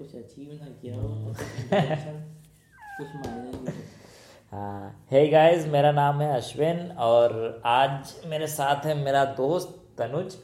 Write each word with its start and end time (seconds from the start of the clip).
कुछ 0.00 0.14
अचीव 0.16 0.52
ना 0.52 0.66
किया 0.82 0.96
हो 0.96 1.08
कुछ 1.24 1.40
कुछ 2.98 3.08
मायने 3.16 3.72
हाँ 4.52 5.06
हे 5.10 5.26
गाइस 5.28 5.66
मेरा 5.66 5.90
नाम 5.92 6.20
है 6.20 6.28
अश्विन 6.36 6.78
और 6.98 7.60
आज 7.66 8.14
मेरे 8.26 8.46
साथ 8.46 8.86
है 8.86 8.94
मेरा 8.96 9.24
दोस्त 9.34 9.76
तनुज 9.98 10.36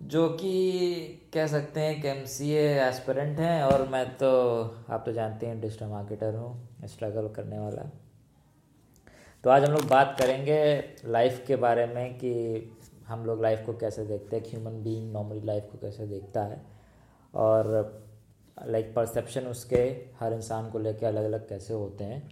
जो 0.00 0.28
कि 0.30 0.54
कह 1.34 1.46
सकते 1.46 1.80
हैं 1.80 2.00
कि 2.00 2.08
एम 2.08 2.24
सी 2.28 2.50
एस्पिरेंट 2.54 3.38
हैं 3.38 3.62
और 3.64 3.86
मैं 3.88 4.04
तो 4.16 4.32
आप 4.90 5.02
तो 5.06 5.12
जानते 5.12 5.46
हैं 5.46 5.60
डिजिटल 5.60 5.86
मार्केटर 5.86 6.34
हूँ 6.34 6.86
स्ट्रगल 6.86 7.28
करने 7.36 7.58
वाला 7.58 7.90
तो 9.44 9.50
आज 9.50 9.64
हम 9.64 9.72
लोग 9.72 9.88
बात 9.88 10.16
करेंगे 10.20 10.60
लाइफ 11.08 11.44
के 11.46 11.56
बारे 11.58 11.86
में 11.86 12.18
कि 12.18 12.34
हम 13.06 13.26
लोग 13.26 13.42
लाइफ 13.42 13.66
को 13.66 13.76
कैसे 13.78 14.04
देखते 14.06 14.36
हैं 14.36 14.44
ह्यूमन 14.44 14.82
बीइंग 14.82 15.12
नॉर्मली 15.12 15.46
लाइफ 15.46 15.68
को 15.72 15.78
कैसे 15.78 16.06
देखता 16.08 16.44
है 16.44 16.62
और 17.34 17.76
लाइक 18.66 18.92
परसेप्शन 18.94 19.46
उसके 19.46 19.82
हर 20.20 20.32
इंसान 20.32 20.70
को 20.70 20.78
लेके 20.78 21.06
अलग 21.06 21.24
अलग 21.24 21.48
कैसे 21.48 21.74
होते 21.74 22.04
हैं। 22.04 22.22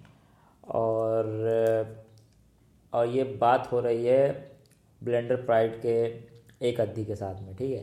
और 0.69 2.07
और 2.93 3.09
ये 3.09 3.25
बात 3.41 3.71
हो 3.73 3.81
रही 3.81 4.05
है 4.07 4.29
ब्लेंडर 5.01 5.37
प्राइड 5.37 5.81
के 5.83 5.97
एक 6.69 6.81
अद्धी 6.81 7.05
के 7.05 7.15
साथ 7.17 7.41
में, 7.43 7.55
ठीक 7.57 7.73
है? 7.73 7.83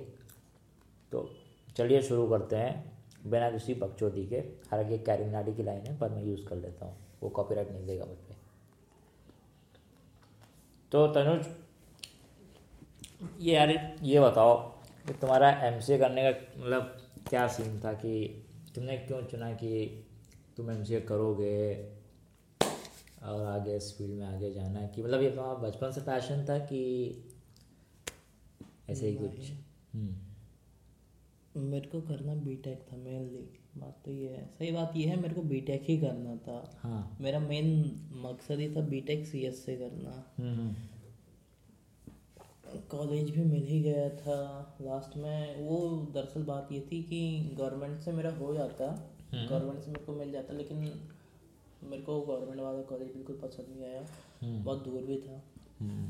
तो 1.12 1.30
चलिए 1.78 2.02
शुरू 2.02 2.28
करते 2.28 2.56
हैं 2.56 2.94
बिना 3.28 3.50
किसी 3.52 3.74
बकचोदी 3.74 4.26
के। 4.28 4.38
हालाँकि 4.72 4.96
एक 4.96 5.06
कैरिनाडी 5.06 5.54
की 5.54 5.64
लाइन 5.64 5.86
है, 5.86 5.98
पर 6.00 6.10
मैं 6.10 6.24
यूज़ 6.24 6.46
कर 6.48 6.56
लेता 6.56 6.86
हूँ। 6.86 6.98
वो 7.22 7.30
कॉपीराइट 7.30 7.72
नहीं 7.72 7.86
देगा 7.86 8.06
मुझ 8.06 8.18
पर 8.18 8.34
तो 10.92 11.08
तनुज, 11.08 11.46
ये 13.40 13.56
यार, 13.56 13.70
ये 14.04 14.20
बताओ 14.20 14.58
कि 15.08 15.14
तुम्हारा 15.14 15.50
एमसीए 15.64 15.98
करने 15.98 16.24
का 16.24 16.62
मतलब 16.62 16.98
क्या 17.30 17.48
सीन 17.48 17.82
था 17.84 17.94
कि 17.94 18.46
तुमने 18.76 18.98
क्यों 18.98 19.22
चुना 19.22 19.52
कि 19.54 20.04
तुम 20.58 20.72
एम 20.72 20.84
करोगे 20.84 21.76
और 23.24 23.46
आगे 23.46 23.78
इस 23.78 23.98
फ़ील्ड 23.98 24.14
में 24.14 24.26
आगे 24.26 24.54
जाना 24.54 24.80
है? 24.80 24.88
कि 24.96 25.04
मतलब 25.04 25.22
ये 25.22 25.30
तुम्हारा 25.30 25.54
बचपन 25.54 25.92
से 25.92 26.02
पैशन 26.02 26.46
था 26.50 26.60
कि 26.60 27.12
ऐसे 28.90 29.08
ही 29.08 29.16
कुछ? 29.16 29.52
हम्म। 29.94 30.16
मेरे 31.62 31.88
को 31.88 32.02
करना 32.02 32.36
बीटेक 32.36 32.86
था 32.92 32.98
मेनली 32.98 33.60
बात 33.78 33.98
तो 34.06 34.12
ये 34.12 34.30
है। 34.30 34.46
सही 34.46 34.72
बात 34.72 34.94
ये 34.96 35.08
है 35.08 35.22
मेरे 35.22 35.34
को 35.34 35.42
बीटेक 35.42 35.84
ही 35.84 35.98
करना 35.98 36.36
था। 36.36 36.80
हाँ। 36.80 37.18
मेरा 37.22 37.40
मेन 37.40 37.96
मकसद 38.12 38.60
ही 38.60 38.76
था 38.76 38.82
बीटेक 38.82 39.26
सीएस 39.26 39.66
से 39.66 39.76
करना। 39.76 40.34
हम्म 40.38 40.56
हम्म, 40.56 40.76
कॉलेज 42.92 43.30
भी 43.30 43.44
मिल 43.44 43.66
ही 43.66 43.82
गया 43.82 44.10
था 44.10 44.38
लास्ट 44.82 45.18
में। 45.18 45.68
वो 45.68 45.78
दरअसल 46.14 46.44
बात 46.44 46.72
ये 46.72 46.80
थी 46.82 47.02
कि 47.04 47.20
गवर्नमेंट 47.58 48.00
से 48.00 48.12
मेरा 48.12 48.32
हो 48.32 48.54
जाता 48.54 48.86
गवर्नमेंट 49.34 49.80
से 49.82 49.92
मेरे 49.92 50.06
को 50.06 50.14
मिल 50.14 50.32
जाता 50.32 50.54
लेकिन 50.54 50.78
मेरे 51.84 52.02
को 52.04 52.20
गवर्नमेंट 52.22 52.62
वाला 52.62 52.82
कॉलेज 52.82 53.08
बिल्कुल 53.08 53.36
पसंद 53.36 53.68
नहीं 53.70 53.86
आया। 53.86 54.06
बहुत 54.64 54.84
दूर 54.84 55.02
भी 55.02 55.18
था। 55.18 55.42
हम्म, 55.80 56.10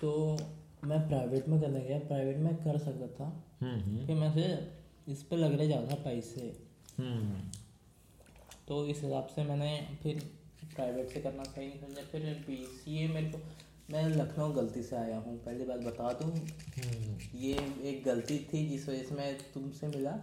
तो 0.00 0.38
मैं 0.84 1.06
प्राइवेट 1.08 1.48
में 1.48 1.60
करने 1.60 1.80
गया। 1.80 1.98
प्राइवेट 1.98 2.36
में 2.36 2.56
कर 2.56 2.78
सकता 2.78 3.06
था। 3.06 3.28
हम्म, 3.60 3.80
हम्म, 3.80 4.06
फिर 4.06 4.16
मैं 4.16 4.32
से 4.34 5.12
इस 5.12 5.22
पर 5.22 5.36
लग 5.36 5.56
रहे 5.58 5.66
ज़्यादा 5.66 5.94
पैसे। 5.94 6.40
हम्म, 6.98 7.40
तो 8.68 8.84
इस 8.86 9.02
हिसाब 9.02 9.26
से 9.26 9.44
मैंने 9.44 9.70
फिर 10.02 10.20
प्राइवेट 10.74 11.08
से 11.08 11.20
करना 11.20 11.42
सही 11.44 11.66
नहीं 11.66 11.80
समझा। 11.80 12.02
फिर 12.02 12.22
बी 12.46 12.56
सी 12.56 13.04
ए 13.04 13.08
मेरे 13.08 13.30
को 13.30 13.38
मैं 13.90 14.08
लखनऊ 14.08 14.52
गलती 14.52 14.82
से 14.82 14.96
आया 14.96 15.16
हूँ। 15.18 15.36
पहली 15.44 15.64
बात 15.64 15.80
बता 15.80 16.12
दूँ 16.20 16.30
हम्म। 16.30 17.16
ये 17.38 17.52
एक 17.90 18.02
गलती 18.06 18.38
थी 18.52 18.66
जिस 18.68 18.88
वजह 18.88 19.02
से 19.02 19.14
मैं 19.14 19.34
तुमसे 19.54 19.86
मिला। 19.88 20.14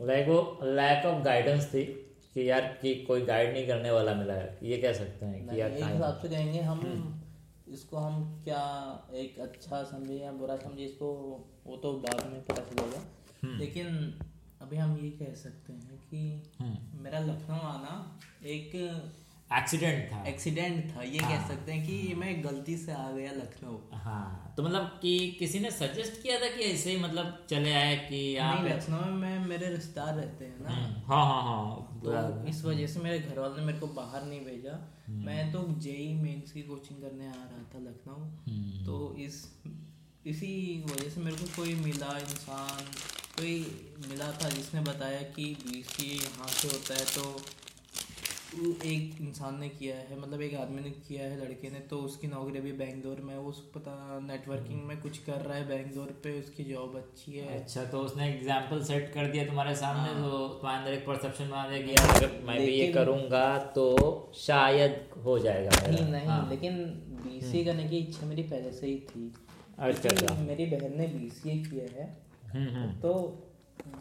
लाइक 0.00 0.28
वो 0.28 0.58
लैक 0.64 1.06
ऑफ़ 1.06 1.22
गाइडेंस 1.24 1.66
थी 1.74 1.84
कि 2.34 2.48
यार 2.50 2.66
कि 2.82 2.94
कोई 3.08 3.20
गाइड 3.26 3.52
नहीं 3.52 3.66
करने 3.66 3.90
वाला 3.90 4.14
मिला 4.14 4.34
है। 4.34 4.58
ये 4.62 4.78
कह 4.82 4.92
सकते 4.92 5.26
हैं 5.26 5.48
कि 5.48 5.60
यार 5.60 5.70
एक 5.70 5.84
हिसाब 5.84 6.18
से 6.22 6.28
कहेंगे 6.28 6.60
हम 6.60 6.80
इसको 7.72 7.96
हम 7.96 8.22
क्या 8.44 8.62
एक 9.14 9.38
अच्छा 9.40 9.82
समझे 9.90 10.14
या 10.14 10.32
बुरा 10.32 10.56
समझे 10.56 10.84
इसको 10.84 11.12
वो 11.66 11.76
तो 11.82 11.92
बाद 12.06 12.26
में 12.32 12.40
पता 12.42 12.62
चलेगा। 12.64 13.58
लेकिन 13.58 13.86
अभी 14.62 14.76
हम 14.76 14.96
ये 14.96 15.10
कह 15.10 15.34
सकते 15.34 15.72
हैं 15.72 15.98
कि 16.10 16.20
हम्म, 16.58 17.02
मेरा 17.04 17.18
लखनऊ 17.20 17.60
आना 17.68 17.94
एक 18.46 18.72
एक्सीडेंट 19.58 20.10
था। 20.12 20.22
एक्सीडेंट 20.28 20.94
था 20.96 21.02
ये 21.02 21.18
हाँ, 21.18 21.30
कह 21.30 21.48
सकते 21.48 21.72
हैं 21.72 21.86
कि 21.86 21.96
हाँ, 22.08 22.18
मैं 22.20 22.44
गलती 22.44 22.76
से 22.76 22.92
आ 22.92 23.10
गया 23.10 23.32
लखनऊ। 23.32 23.76
हाँ 23.98 24.54
तो 24.56 24.62
मतलब 24.62 24.86
कि 25.02 25.12
किसी 25.38 25.60
ने 25.60 25.70
सजेस्ट 25.70 26.22
किया 26.22 26.38
था 26.40 26.48
कि 26.56 26.62
ऐसे 26.64 26.90
ही 26.90 26.96
मतलब 27.02 27.46
चले 27.50 27.72
आए 27.72 27.96
कि 28.08 28.20
नहीं 28.40 28.64
लखनऊ 28.70 29.10
में 29.12 29.46
मेरे 29.46 29.68
रिश्तेदार 29.68 30.14
रहते 30.14 30.44
हैं 30.44 30.62
ना। 30.62 30.70
हम्म, 30.70 31.02
हाँ 31.06 31.24
हाँ 31.26 31.42
हाँ 31.42 32.00
तो 32.04 32.48
इस 32.48 32.64
वजह 32.64 32.86
से 32.86 33.00
मेरे 33.00 33.18
घर 33.18 33.38
वालों 33.38 33.56
ने 33.56 33.64
मेरे 33.64 33.78
को 33.78 33.86
बाहर 34.00 34.24
नहीं 34.24 34.40
भेजा। 34.40 34.78
मैं 35.08 35.52
तो 35.52 35.62
जेई 35.80 36.12
मेंस 36.14 36.52
की 36.52 36.62
कोचिंग 36.62 37.02
करने 37.02 37.26
आ 37.28 37.32
रहा 37.32 37.62
था 37.74 37.78
लखनऊ। 37.78 38.14
हम्म, 38.14 38.84
तो 38.86 39.16
इस 39.18 39.44
इसी 40.26 40.52
वजह 40.90 41.08
से 41.10 41.20
मेरे 41.20 41.36
को 41.36 41.46
कोई 41.56 41.74
मिला 41.74 42.18
इंसान 42.18 42.84
कोई 43.38 43.54
मिला 44.08 44.30
था 44.32 44.48
जिसने 44.48 44.80
बताया 44.80 45.22
कि 45.36 45.44
बी 45.62 45.82
सी 45.82 46.06
यहाँ 46.16 46.48
से 46.48 46.68
होता 46.68 46.94
है 46.94 47.04
तो 47.04 47.24
एक 48.54 49.20
इंसान 49.20 49.58
ने 49.60 49.68
किया 49.68 49.94
है 49.98 50.18
मतलब 50.20 50.40
एक 50.42 50.54
आदमी 50.54 50.80
ने 50.82 50.90
किया 51.06 51.24
है 51.24 51.36
लड़के 51.40 51.68
ने 51.70 51.78
तो 51.90 51.98
उसकी 52.00 52.28
नौकरी 52.28 52.58
अभी 52.58 52.72
बेंगलोर 52.78 53.20
में 53.20 53.36
वो 53.36 53.50
पता 53.74 53.94
नेटवर्किंग 54.22 54.82
में 54.86 55.00
कुछ 55.00 55.18
कर 55.18 55.40
रहा 55.40 55.56
है 55.56 55.66
बेंगलोर 55.68 56.10
पे 56.24 56.38
उसकी 56.40 56.64
जॉब 56.64 56.96
अच्छी 56.96 57.32
है। 57.32 57.46
अच्छा 57.60 57.84
तो 57.84 58.00
उसने 58.00 58.28
एग्ज़ाम्पल 58.28 58.82
सेट 58.84 59.12
कर 59.14 59.30
दिया 59.32 59.44
तुम्हारे 59.46 59.74
सामने 59.76 60.14
तो 60.14 60.48
तुम्हारे 60.48 60.78
अंदर 60.78 60.92
एक 60.92 61.06
परसेप्शन 61.06 61.50
बना 61.50 61.68
दिया 61.68 61.86
कि 61.86 61.94
अगर 62.08 62.40
मैं 62.46 62.58
भी 62.60 62.72
ये 62.72 62.92
करूँगा 62.92 63.46
तो 63.76 63.86
शायद 64.38 64.98
हो 65.24 65.38
जाएगा 65.38 65.86
नहीं 65.86 66.10
नहीं 66.10 66.26
हाँ। 66.26 66.48
लेकिन 66.50 66.78
बीसीए 67.24 67.64
करने 67.64 67.88
की 67.88 67.98
इच्छा 67.98 68.26
मेरी 68.26 68.42
पहले 68.44 68.72
से 68.72 68.86
ही 68.86 68.98
थी। 69.08 69.32
अच्छा 69.78 70.08
अच्छा। 70.08 70.34
मेरी 70.42 70.66
बहन 70.66 70.98
ने 70.98 71.06
बीसीए 71.08 71.56
किया 71.64 71.84
है 71.94 72.06
हम्म 72.52 72.68
हम्म। 72.68 73.00
तो 73.00 73.12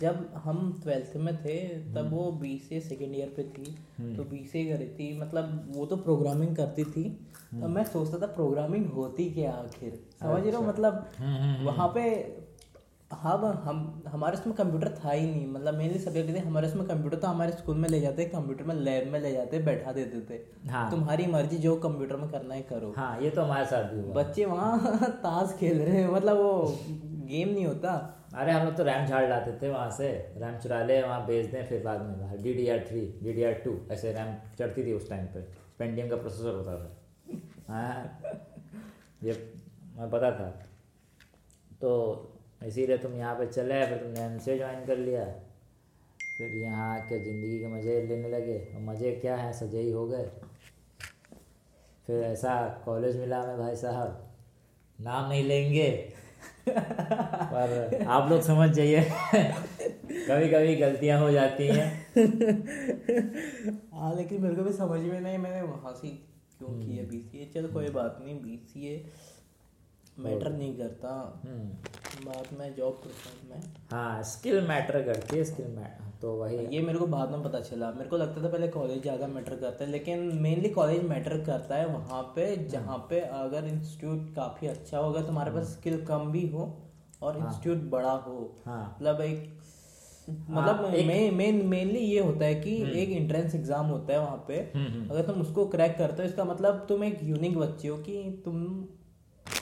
जब 0.02 0.34
हम 0.36 0.80
ट्वेल्थ 0.84 1.16
में 1.18 1.36
थे 1.46 1.58
तब 1.96 2.09
वो 2.14 2.31
बी 2.31 2.58
सी 2.59 2.80
सेकेंड 2.81 3.16
ईयर 3.16 3.34
पे 3.38 3.44
थी 3.44 3.75
तो 4.16 4.24
बी 4.24 4.44
सी 4.46 4.66
करी 4.66 4.88
थी 4.88 5.19
मतलब 5.19 5.72
वो 5.75 5.86
तो 5.86 5.96
प्रोग्रामिंग 5.96 6.56
करती 6.56 6.84
थी 6.84 7.03
तो 7.62 7.68
मैं 7.68 7.84
सोचता 7.84 8.18
था 8.18 8.25
प्रोग्रामिंग 8.25 8.86
होती 8.86 9.30
क्या 9.30 9.52
आखिर? 9.52 10.00
समझ 10.22 10.44
रहे 10.44 10.56
हो? 10.56 10.62
मतलब 10.62 11.09
हम्म, 11.18 11.66
वहाँ 11.66 11.88
पे 11.96 12.03
हम 13.12 13.46
हम 13.64 14.04
हमारे 14.08 14.38
उसमें 14.38 14.56
कंप्यूटर 14.56 14.90
था 15.06 15.12
ही 15.12 15.26
नहीं। 15.32 15.48
मतलब 15.48 15.74
मेनली 15.74 16.00
सब्जेक्ट 16.00 16.36
थे 16.36 16.40
हमारे 16.40 16.68
उसमें 16.68 16.88
कंप्यूटर 16.88 17.18
तो 17.18 17.28
हमारे 17.28 17.52
स्कूल 17.52 17.78
में 17.78 17.90
ले 17.90 18.00
जाते 18.02 18.26
कंप्यूटर 18.26 18.64
में 18.64 18.76
लैब 18.76 19.08
में 19.08 19.20
ले 19.20 19.32
जाते 19.32 19.60
बैठा 19.60 19.92
देते 19.92 20.22
थे। 20.30 20.70
हाँ। 20.70 20.92
तुम्हारी 20.92 21.26
मर्ज़ी 21.28 21.58
जो 21.58 21.76
कंप्यूटर 21.76 22.16
में 22.16 22.30
करना 22.30 22.54
है 22.54 22.62
करो। 22.62 22.94
हाँ 22.98 23.22
ये 23.22 23.30
तो 23.30 23.42
हमारे 23.42 23.66
साथ 23.66 23.84
भी 23.84 24.02
हुआ। 24.02 24.24
बच्चे 24.24 24.46
वहाँ 24.46 25.10
ताश 25.10 25.56
खेल 25.60 25.82
रहे 25.82 26.02
हैं 26.02 26.10
मतलब 26.10 26.38
वो 26.38 26.78
गेम 27.28 27.50
नहीं 27.50 27.66
होता। 27.66 28.18
अरे 28.36 28.52
हम 28.52 28.66
लोग 28.66 28.76
तो 28.76 28.84
रैम 28.84 29.06
झाड़ 29.06 29.30
लाते 29.30 29.52
थे 29.62 29.70
वहाँ 29.70 29.90
से। 29.92 30.34
रैम 30.38 30.58
चुरा 30.60 30.84
ले 30.84 31.02
वहाँ 31.02 31.26
बेच 31.26 31.52
दें 31.52 31.66
फिर 31.66 31.84
बाद 31.84 32.02
में 32.02 32.20
बाहर। 32.20 32.38
D 32.38 32.54
D 32.54 32.70
R 32.70 32.86
three 32.90 33.02
D 33.24 33.34
D 33.34 33.44
R 33.44 33.54
two 33.54 33.78
ऐसे 33.92 34.14
रैम 34.14 34.36
चढ़ती 34.60 34.86
थी 34.86 34.94
उस 34.94 35.10
टाइम 35.10 35.26
पर 35.26 35.52
पेंटियम 35.80 36.10
का 36.10 36.16
प्रोसेसर 36.16 36.56
होता 36.56 36.76
था। 36.78 36.98
हाँ। 37.74 38.20
ये 39.24 39.54
मैं 39.98 40.10
पता 40.10 40.32
था। 40.32 40.50
तो 41.82 42.31
इसीलिए 42.68 42.98
तुम 42.98 43.14
यहाँ 43.16 43.36
पे 43.36 43.46
चले 43.46 43.86
फिर 43.86 43.98
तुमने 43.98 44.20
एम 44.20 44.38
ज्वाइन 44.38 44.86
कर 44.86 44.98
लिया। 44.98 45.26
फिर 46.38 46.56
यहाँ 46.62 47.00
आके 47.00 47.20
ज़िंदगी 47.24 47.60
के 47.60 47.68
मज़े 47.68 48.02
लेने 48.02 48.30
लगे। 48.30 48.58
और 48.76 48.82
मज़े 48.82 49.12
क्या 49.12 49.36
हैं? 49.36 49.54
सजे 49.54 49.80
ही 49.80 49.92
हो 49.92 50.08
गए। 50.08 50.26
फिर 52.08 52.24
ऐसा 52.24 52.54
कॉलेज 52.86 53.18
मिला 53.18 53.42
हमें 53.42 53.58
भाई 53.58 53.76
साहब। 53.76 54.28
नाम 55.00 55.30
नहीं 55.30 55.44
लेंगे। 55.44 55.90
पर 56.70 58.06
आप 58.08 58.30
लोग 58.32 58.42
समझ 58.42 58.70
जाइए। 58.70 59.02
कभी 59.02 60.50
कभी 60.50 60.76
गलतियाँ 60.76 61.20
हो 61.20 61.32
जाती 61.32 61.68
हैं। 61.68 62.06
हाँ 63.94 64.16
लेकिन 64.16 64.42
मेरे 64.42 64.56
को 64.56 64.64
भी 64.64 64.74
समझ 64.74 65.00
में 65.02 65.19
नहीं 65.22 65.38
मैंने 65.38 65.62
वहाँ 65.62 65.94
से 65.94 66.07
क्यों 66.07 66.69
किया 66.80 67.04
बी 67.04 67.19
सी 67.22 67.40
ए 67.40 67.46
चल 67.54 67.68
कोई 67.68 67.90
बात 67.90 68.18
नहीं 68.22 68.36
बी 68.42 68.57
सी 68.69 68.88
ए 68.88 68.96
मैटर 70.23 70.51
नहीं 70.51 70.75
करता। 70.77 71.09
हम्म, 71.45 72.25
बाद 72.25 72.47
में 72.59 72.73
जॉब 72.75 72.94
प्रोफ़ाइल 73.03 73.50
में। 73.50 73.73
हाँ 73.91 74.23
स्किल 74.23 74.62
मैटर 74.68 75.01
करती 75.03 75.38
है 75.38 75.44
स्किल 75.44 75.68
मैटर 75.69 76.09
तो 76.21 76.31
वही 76.38 76.57
ये 76.68 76.81
मेरे 76.81 77.00
को 77.00 77.06
बाद 77.07 77.31
में 77.31 77.44
पता 77.44 77.59
चला। 77.62 77.91
मेरे 77.91 78.09
को 78.09 78.18
लगता 78.18 78.44
था 78.44 78.47
पहले 78.47 78.68
कॉलेज 78.69 79.01
ज़्यादा 79.01 79.27
मैटर 79.27 79.56
करता 79.56 79.83
है 79.85 79.89
लेकिन 79.91 80.19
मेनली 80.41 80.69
कॉलेज 80.71 81.03
मैटर 81.06 81.38
करता 81.45 81.75
है 81.75 81.85
वहाँ 81.88 82.21
पे 82.35 82.56
जहाँ 82.68 82.97
पे 83.09 83.19
अगर 83.19 83.68
इंस्टीट्यूट 83.68 84.33
काफ़ी 84.35 84.68
अच्छा 84.68 84.97
होगा 84.97 85.21
तुम्हारे 85.21 85.51
पास 85.51 85.71
स्किल 85.71 86.06
कम 86.06 86.31
भी 86.31 86.47
हो 86.47 86.68
और 87.21 87.38
इंस्टीट्यूट 87.38 87.89
बड़ा 87.91 88.12
हो। 88.27 88.38
हाँ। 88.65 88.83
मतलब 88.91 89.21
एक 89.21 89.50
मतलब 90.27 90.81
मेन 91.06 91.33
मेन 91.35 91.65
मेनली 91.68 92.00
ये 92.00 92.19
होता 92.19 92.45
है 92.45 92.56
कि 92.56 92.75
एक 93.01 93.09
एंट्रेंस 93.12 93.56
एग्ज़ाम 93.56 93.85
होता 93.85 94.13
है 94.13 94.19
वहाँ 94.19 94.44
पे। 94.47 94.59
हम्म, 94.75 94.88
हम्म, 94.88 95.09
अगर 95.09 95.25
तुम 95.25 95.41
उसको 95.41 95.65
क्रैक 95.68 95.97
करते 95.97 96.23
हो 96.23 96.29
इसका 96.29 96.44
मतलब 96.44 96.85
तुम 96.89 97.03
एक 97.03 97.19
यूनिक 97.23 97.57
बच्चे 97.57 97.88
हो 97.88 97.97
कि 98.00 98.41
तुम 98.45 98.63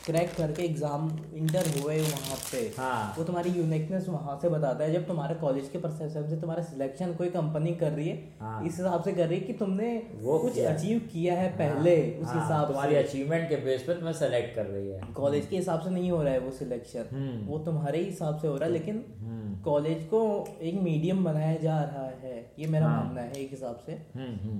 क्रैक 0.09 0.33
करके 0.35 0.63
एग्ज़ाम 0.63 1.09
इंटर 1.35 1.67
हुए 1.73 2.00
वहाँ 2.01 2.38
पे 2.51 2.59
हाँ। 2.77 3.13
वो 3.17 3.23
तुम्हारी 3.23 3.50
यूनिकनेस 3.51 4.07
वहाँ 4.09 4.38
से 4.41 4.50
बताता 4.50 4.83
है 4.83 4.91
जब 4.94 5.07
तुम्हारे 5.07 5.35
कॉलेज 5.41 5.69
के 5.69 5.77
परसेप्शन 5.79 6.27
से 6.29 6.39
तुम्हारा 6.41 6.63
सिलेक्शन 6.63 7.13
कोई 7.15 7.29
कंपनी 7.29 7.73
कर 7.75 7.91
रही 7.91 8.07
है 8.09 8.17
हाँ। 8.39 8.65
इस 8.65 8.77
हिसाब 8.77 9.03
से 9.03 9.11
कर 9.11 9.27
रही 9.27 9.39
है 9.39 9.45
कि 9.45 9.53
तुमने 9.53 9.91
वो 10.21 10.38
कुछ 10.39 10.57
अचीव 10.61 11.00
किया 11.11 11.35
है 11.35 11.50
पहले 11.57 11.95
हाँ। 11.95 12.21
उस 12.21 12.27
हाँ, 12.27 12.41
हिसाब 12.41 12.67
तुम्हारी 12.67 12.95
अचीवमेंट 12.95 13.47
के 13.50 13.56
बेस 13.65 13.83
पे 13.88 13.94
तुम्हें 13.94 14.13
सेलेक्ट 14.13 14.56
कर 14.56 14.65
रही 14.65 14.89
है। 14.89 15.01
कॉलेज 15.15 15.45
के 15.47 15.57
हिसाब 15.57 15.81
से 15.81 15.89
नहीं 15.89 16.11
हो 16.11 16.21
रहा 16.23 16.33
है 16.33 16.39
वो 16.39 16.51
सिलेक्शन 16.51 17.06
हम्म। 17.11 17.45
वो 17.47 17.59
तुम्हारे 17.59 18.00
ही 18.00 18.06
हिसाब 18.06 18.39
से 18.39 18.47
हो 18.47 18.56
रहा 18.56 18.65
है 18.65 18.71
लेकिन 18.73 19.03
हम्म। 19.19 19.61
कॉलेज 19.63 20.03
को 20.06 20.23
एक 20.61 20.81
मीडियम 20.81 21.23
बनाया 21.23 21.56
जा 21.57 21.79
रहा 21.83 22.07
है 22.23 22.35
ये 22.59 22.67
मेरा 22.67 22.88
हाँ। 22.88 23.03
मानना 23.03 23.21
है 23.21 23.33
एक 23.33 23.51
हिसाब 23.51 23.83
से। 23.85 24.01
हम्म 24.15 24.35
हम्म। 24.39 24.59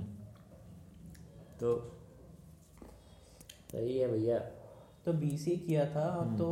तो 1.60 1.76
सही 3.72 3.98
है 3.98 4.08
भैया। 4.12 4.38
तो 5.06 5.12
बीसी 5.14 5.56
किया 5.58 5.84
था 5.86 6.08
हम्म। 6.12 6.36
तो 6.36 6.48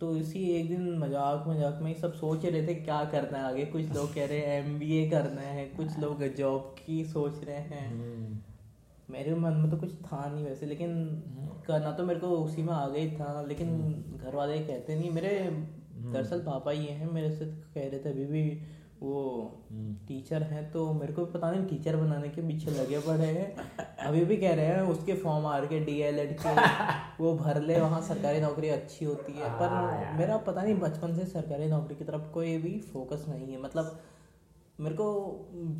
तो 0.00 0.16
इसी 0.16 0.40
एक 0.50 0.68
दिन 0.68 0.98
मज़ाक 0.98 1.44
मज़ाक 1.48 1.78
में 1.82 1.92
सब 1.94 2.12
सोच 2.14 2.44
रहे 2.44 2.66
थे 2.66 2.74
क्या 2.74 3.04
करना 3.04 3.38
है 3.38 3.44
आगे 3.44 3.64
कुछ 3.66 3.94
लोग 3.94 4.14
कह 4.14 4.26
रहे 4.26 4.38
हैं 4.38 4.64
एमबीए 4.64 5.08
करना 5.10 5.40
है 5.40 5.64
कुछ 5.68 5.98
लोग 5.98 6.26
जॉब 6.36 6.74
की 6.78 7.04
सोच 7.04 7.44
रहे 7.44 7.56
हैं 7.56 7.88
हम्म 7.88 8.36
मेरे 9.10 9.34
मन 9.34 9.52
में 9.52 9.70
तो 9.70 9.76
कुछ 9.76 9.94
था 10.02 10.24
नहीं 10.26 10.44
वैसे 10.44 10.66
लेकिन 10.66 10.94
करना 11.66 11.92
तो 11.92 12.04
मेरे 12.04 12.20
को 12.20 12.28
उसी 12.38 12.62
में 12.62 12.72
आ 12.72 12.88
गई 12.88 13.10
था 13.10 13.42
लेकिन 13.42 13.68
हम्म। 13.70 14.18
घर 14.18 14.34
वाले 14.34 14.58
कहते 14.60 14.94
नहीं 14.94 15.10
मेरे 15.10 15.30
दरअसल 16.02 16.40
पापा 16.40 16.72
ये 16.72 16.90
हैं 16.90 17.10
मेरे 17.12 17.30
से 17.30 17.46
कह 17.46 17.80
रहे 17.80 17.98
थे 17.98 18.10
अभी 18.10 18.24
भी 18.26 18.42
वो 19.00 19.22
हम्म। 19.70 19.94
टीचर 20.28 20.42
हैं 20.42 20.70
तो 20.72 20.92
मेरे 20.92 21.12
को 21.12 21.24
पता 21.24 21.50
नहीं 21.50 21.66
टीचर 21.66 21.96
बनाने 21.96 22.28
के 22.28 22.42
पीछे 22.42 22.70
लगे 22.70 22.98
पड़े 22.98 23.26
हैं। 23.26 23.56
अभी 24.06 24.24
भी 24.24 24.36
कह 24.36 24.54
रहे 24.54 24.66
हैं 24.66 24.80
उसके 24.82 25.14
फॉर्म 25.14 25.46
आ 25.46 25.60
के 25.60 25.80
डीएलएड 25.80 26.36
के। 26.40 26.54
वो 27.24 27.34
भर 27.36 27.60
ले 27.62 27.80
वहाँ 27.80 28.00
सरकारी 28.02 28.40
नौकरी 28.40 28.68
अच्छी 28.68 29.04
होती 29.04 29.32
है। 29.32 29.48
हाँ 29.48 29.58
पर 29.58 30.18
मेरा 30.18 30.36
पता 30.36 30.62
नहीं 30.62 30.74
बचपन 30.74 31.14
से 31.14 31.24
सरकारी 31.24 31.66
नौकरी 31.66 31.94
की 31.94 32.04
तरफ़ 32.04 32.30
कोई 32.32 32.56
भी 32.58 32.80
फोकस 32.92 33.24
नहीं 33.28 33.52
है। 33.52 33.60
मतलब 33.62 34.00
मेरे 34.80 34.94
को 34.94 35.06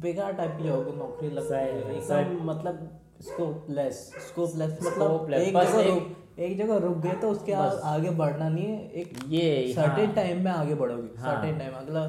बेकार 0.02 0.32
टाइप 0.32 0.56
की 0.58 0.64
जॉब 0.64 0.94
नौकरी 0.98 1.30
लगती 1.30 1.48
सही 1.48 1.58
है। 1.58 1.84
है, 1.84 1.98
एकदम 1.98 2.44
मतलब 2.44 3.00
स्कोपलेस 3.20 4.12
स्कोपलेस 4.28 4.78
मतलब 4.82 5.32
एक 5.32 5.54
जगह 5.54 6.44
एक- 6.44 6.58
जगह 6.58 6.76
रुक 6.76 6.96
गए 6.96 7.12
तो 7.12 7.30
उसके 7.30 7.52
आगे 7.52 8.10
बढ़ना 8.10 8.48
नहीं 8.48 8.66
है। 8.66 8.90
एक 8.90 9.18
ये 9.28 9.72
सर्टेन 9.76 10.06
हाँ, 10.06 10.14
टाइम 10.14 10.44
में 10.44 10.50
आगे 10.50 10.74
बढ़ोगे 10.74 11.20
हाँ। 11.20 11.34
सर्टेन 11.34 11.58
टाइम 11.58 11.72
अगला 11.74 12.04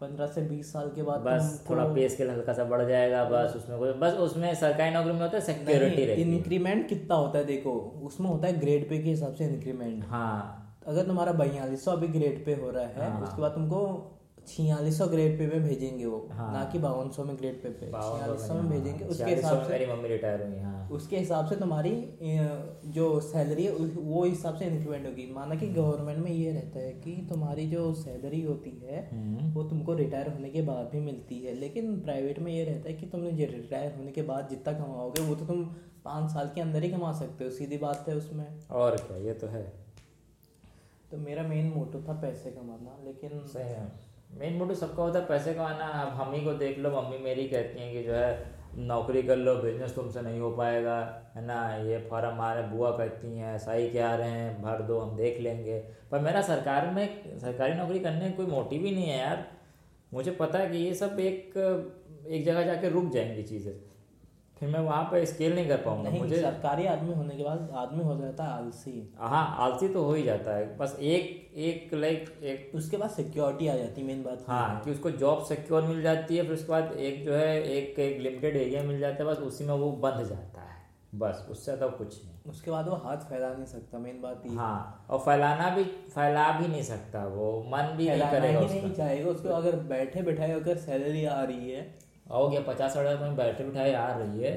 पंद्रह 0.00 0.26
से 0.26 0.42
बीस 0.42 0.72
साल 0.72 0.90
के 0.94 1.02
बाद 1.02 1.20
बस 1.20 1.64
थोड़ा 1.70 1.84
पे 1.94 2.08
स्केल 2.08 2.30
हल्का 2.30 2.52
सा 2.52 2.64
बढ़ 2.64 2.84
जाएगा 2.88 3.24
बस 3.24 3.56
उसमें 3.56 3.78
कोई 3.78 3.92
बस 4.00 4.14
उसमें 4.20 4.54
सरकारी 4.54 4.90
नौकरी 4.90 5.12
में 5.12 5.20
होता 5.20 5.36
है 5.36 5.42
सिक्योरिटी 5.44 6.04
रहती 6.04 6.22
इंक्रीमेंट 6.22 6.88
कितना 6.88 7.16
होता 7.16 7.38
है 7.38 7.44
देखो 7.44 7.72
उसमें 8.04 8.28
होता 8.30 8.48
है 8.48 8.58
ग्रेड 8.60 8.88
पे 8.88 8.98
के 8.98 9.10
हिसाब 9.10 9.34
से 9.34 9.44
इंक्रीमेंट 9.46 10.04
हाँ। 10.08 10.38
अगर 10.86 11.06
तुम्हारा 11.06 11.32
बयालीस 11.32 11.84
सौ 11.84 11.90
अभी 11.90 12.08
ग्रेड 12.08 12.44
पे 12.44 12.54
हो 12.54 12.70
रहा 12.70 12.84
है 12.84 13.10
हाँ। 13.10 13.20
उसके 13.22 13.42
बाद 13.42 13.52
तुमको 13.52 13.82
छियालीस 14.50 14.96
सौ 14.98 15.06
ग्रेड 15.06 15.38
पे 15.38 15.46
में 15.46 15.62
भेजेंगे 15.64 16.06
वो 16.06 16.18
हाँ। 16.32 16.52
ना 16.52 16.64
कि 16.72 16.78
बावन 16.78 17.10
सौ 17.10 17.24
में 17.24 17.36
ग्रेड 17.38 17.62
पे 17.62 17.68
पे 17.70 17.86
छियालीस 17.86 18.46
सौ 18.46 18.54
में, 18.54 18.60
हाँ, 18.60 18.70
भेजेंगे। 18.70 19.04
उसके 19.04 19.30
हिसाब 19.30 19.62
से 19.62 19.70
मेरी 19.72 19.86
मम्मी 19.86 20.08
रिटायर 20.08 20.42
हुई 20.46 20.58
हाँ। 20.58 20.88
उसके 20.92 21.18
हिसाब 21.18 21.46
से 21.46 21.56
तुम्हारी 21.56 21.92
जो 22.94 23.08
सैलरी 23.22 23.64
है 23.64 23.72
वो 23.72 24.24
हिसाब 24.24 24.56
से 24.56 24.64
इंक्रीमेंट 24.66 25.06
होगी। 25.06 25.26
माना 25.34 25.54
कि 25.54 25.66
गवर्नमेंट 25.68 26.18
में 26.18 26.30
ये 26.30 26.52
रहता 26.52 26.78
है 26.78 26.92
कि 27.04 27.16
तुम्हारी 27.30 27.66
जो 27.70 27.92
सैलरी 27.94 28.42
होती 28.42 28.70
है 28.84 29.08
हम्म, 29.12 29.52
वो 29.54 29.62
तुमको 29.64 29.94
रिटायर 29.94 30.28
होने 30.28 30.50
के 30.50 30.62
बाद 30.62 30.88
भी 30.92 31.00
मिलती 31.02 31.40
है। 31.40 31.54
लेकिन 31.54 32.00
प्राइवेट 32.00 32.38
में 32.38 32.52
ये 32.52 32.64
रहता 32.64 32.88
है 32.88 32.94
कि 32.94 33.06
तुमने 33.06 33.32
जो 33.32 33.46
रिटायर 33.52 33.94
होने 33.96 34.12
के 34.12 34.22
बाद 34.32 34.48
जितना 34.50 34.72
कमाओगे 34.78 35.22
वो 35.22 35.34
तो 35.34 35.46
तुम 35.46 35.64
पाँच 36.04 36.30
साल 36.32 36.50
के 36.54 36.60
अंदर 36.60 36.82
ही 36.82 36.90
कमा 36.90 37.12
सकते 37.12 37.44
हो 37.44 37.50
सीधी 37.50 37.78
बात 37.78 38.08
है 38.08 38.16
उसमें। 38.16 38.46
और 38.82 38.96
क्या 38.98 39.16
ये 39.18 39.32
तो 39.34 39.46
है। 39.46 39.62
तो 41.10 41.18
मेरा 41.18 41.42
मेन 41.42 41.72
मोटो 41.72 42.00
था 42.02 42.12
पैसे 42.20 42.50
कमाना 42.50 42.98
लेकिन 43.04 43.40
सही 43.46 43.68
है। 43.68 44.09
मेन 44.38 44.54
मोटिव 44.54 44.74
सबका 44.74 45.02
होता 45.02 45.18
है, 45.18 45.26
पैसे 45.26 45.54
कमाना। 45.54 45.84
अब 45.84 46.08
हम 46.08 46.32
ही 46.32 46.44
को 46.44 46.52
देख 46.52 46.78
लो, 46.78 47.02
मम्मी 47.02 47.18
मेरी 47.18 47.48
कहती 47.48 47.80
हैं 47.80 47.92
कि 47.92 48.02
जो 48.02 48.12
है, 48.12 48.60
नौकरी 48.76 49.22
कर 49.22 49.36
लो 49.36 49.54
बिज़नेस 49.54 49.94
तुमसे 49.94 50.20
नहीं 50.20 50.40
हो 50.40 50.50
पाएगा, 50.50 51.22
है 51.36 51.46
ना? 51.46 51.76
ये 51.76 52.06
फॉर्म 52.10 52.26
आ 52.26 52.30
हमारे 52.30 52.62
बुआ 52.62 52.90
कहती 52.90 53.38
हैं 53.38 53.54
ऐसा 53.54 53.72
ही 53.72 53.90
क्या 53.90 54.14
रहे 54.14 54.30
हैं, 54.30 54.62
भर 54.62 54.82
दो, 54.82 54.98
हम 54.98 55.16
देख 55.16 55.40
लेंगे। 55.40 55.78
पर 56.10 56.18
मेरा 56.18 56.42
सरकार 56.42 56.90
में, 56.90 57.38
सरकारी 57.38 57.74
नौकरी 57.74 57.98
करने 57.98 58.30
का 58.30 58.36
कोई 58.36 58.46
मोटिव 58.46 58.84
ही 58.84 58.94
नहीं 58.94 59.06
है 59.06 59.18
यार। 59.18 59.46
मुझे 60.14 60.30
पता 60.30 60.58
है 60.58 60.70
कि 60.70 60.76
ये 60.76 60.94
सब 60.94 61.20
एक 61.20 61.56
एक 62.28 62.44
जगह 62.44 62.62
जाके 62.62 62.88
रुक 62.88 63.10
जाएँगी 63.10 63.42
चीज़ें। 63.42 63.89
फिर 64.60 64.68
मैं 64.68 64.80
वहाँ 64.80 65.02
पे 65.02 65.24
स्केल 65.26 65.54
नहीं 65.54 65.68
कर 65.68 65.76
पाऊँगा 65.76 66.10
मुझे 66.10 66.40
सरकारी 66.40 66.86
आदमी 66.86 67.14
होने 67.14 67.36
के 67.36 67.42
बाद 67.42 67.70
आदमी 67.76 68.04
हो 68.04 68.16
जाता 68.16 68.44
है 68.44 68.52
आलसी। 68.52 68.92
हाँ 69.18 69.44
आलसी 69.58 69.88
तो 69.88 70.02
हो 70.04 70.12
ही 70.14 70.22
जाता 70.22 70.56
है 70.56 70.76
बस 70.78 70.96
एक 71.00 71.54
एक 71.68 71.94
लाइक 71.94 72.28
एक 72.44 72.74
उसके 72.74 72.96
बाद 72.96 73.10
सिक्योरिटी 73.10 73.68
आ 73.68 73.76
जाती 73.76 74.00
है 74.00 74.06
मेन 74.06 74.22
बात 74.22 74.44
हाँ 74.48 74.80
कि 74.84 74.90
उसको 74.90 75.10
जॉब 75.22 75.44
सिक्योर 75.44 75.82
मिल 75.82 76.02
जाती 76.02 76.36
है 76.36 76.42
फिर 76.42 76.52
उसके 76.52 76.72
बाद 76.72 76.92
एक 76.98 77.24
जो 77.24 77.34
है 77.34 77.62
एक 77.68 77.98
एक 77.98 78.20
लिमिटेड 78.20 78.56
एरिया 78.56 78.82
मिल 78.82 79.00
जाता 79.00 79.24
है 79.24 79.30
बस 79.30 79.38
उसी 79.42 79.64
में 79.64 79.74
वो 79.74 79.90
बंध 80.04 80.24
जाता 80.24 80.60
है। 80.60 80.68
बस 81.14 81.46
उससे 81.50 81.76
तो 81.76 81.88
कुछ 81.90 82.14
नहीं। 82.24 82.50
उसके 82.50 82.70
बाद 82.70 82.88
वो 82.88 82.96
हाथ 82.96 83.24
फैला 83.30 83.48
नहीं 83.48 83.64
सकता 83.66 83.98
मेन 83.98 84.20
बात 84.22 84.42
ये। 84.46 84.54
हाँ 84.56 85.06
और 85.10 85.18
फैलाना 85.18 85.70
भी 85.76 85.84
फैला 86.14 86.50
भी 86.58 86.68
नहीं 86.68 86.82
सकता 86.82 87.24
वो 87.28 87.48
मन 87.68 87.94
भी 87.96 88.08
नहीं 88.08 88.30
करेगा 88.30 88.60
उसका। 88.60 88.74
नहीं 88.74 88.92
चाहेगा 88.92 89.30
उसको 89.30 89.48
अगर 89.54 89.76
बैठे 89.88 90.22
बैठाए 90.22 90.52
अगर 90.52 90.76
सैलरी 90.78 91.24
आ 91.24 91.42
रही 91.42 91.70
है 91.70 91.82
हो 92.30 92.48
गया 92.48 92.60
पचास 92.62 92.96
हज़ार 92.96 93.16
में 93.18 93.36
बैठे 93.36 93.64
बिठाए 93.64 93.92
आ 93.94 94.10
रही 94.18 94.42
है 94.42 94.52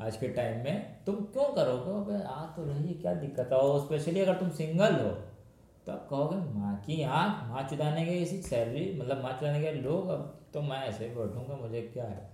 आज 0.00 0.16
के 0.16 0.28
टाइम 0.30 0.64
में। 0.64 1.04
तुम 1.06 1.14
क्यों 1.14 1.44
करोगे? 1.54 1.90
अबे, 1.92 2.22
आ 2.24 2.44
तो 2.46 2.64
रही 2.64 2.86
है, 2.88 2.94
क्या 2.94 3.14
दिक्कत 3.16 3.48
है? 3.52 3.58
और 3.58 3.80
स्पेशली 3.80 4.20
अगर 4.20 4.34
तुम 4.34 4.50
सिंगल 4.52 4.94
हो 4.94 5.08
तो 5.80 5.92
तब 5.92 6.06
कहोगे, 6.10 6.36
माँ 6.54 6.76
की 6.86 7.02
आँख, 7.02 7.44
माँ 7.48 7.62
चुदाने 7.70 8.04
के 8.06 8.12
इसी 8.18 8.40
सैलरी 8.42 8.98
मतलब 9.00 9.22
माँ 9.22 9.32
चुदाने 9.32 9.60
के 9.60 9.72
लोग, 9.72 10.08
अब 10.08 10.34
तो 10.54 10.62
मैं 10.62 10.82
ऐसे 10.84 11.04
ही 11.04 11.14
बैठूँगा, 11.14 11.56
मुझे 11.56 11.80
क्या 11.92 12.04
है? 12.04 12.28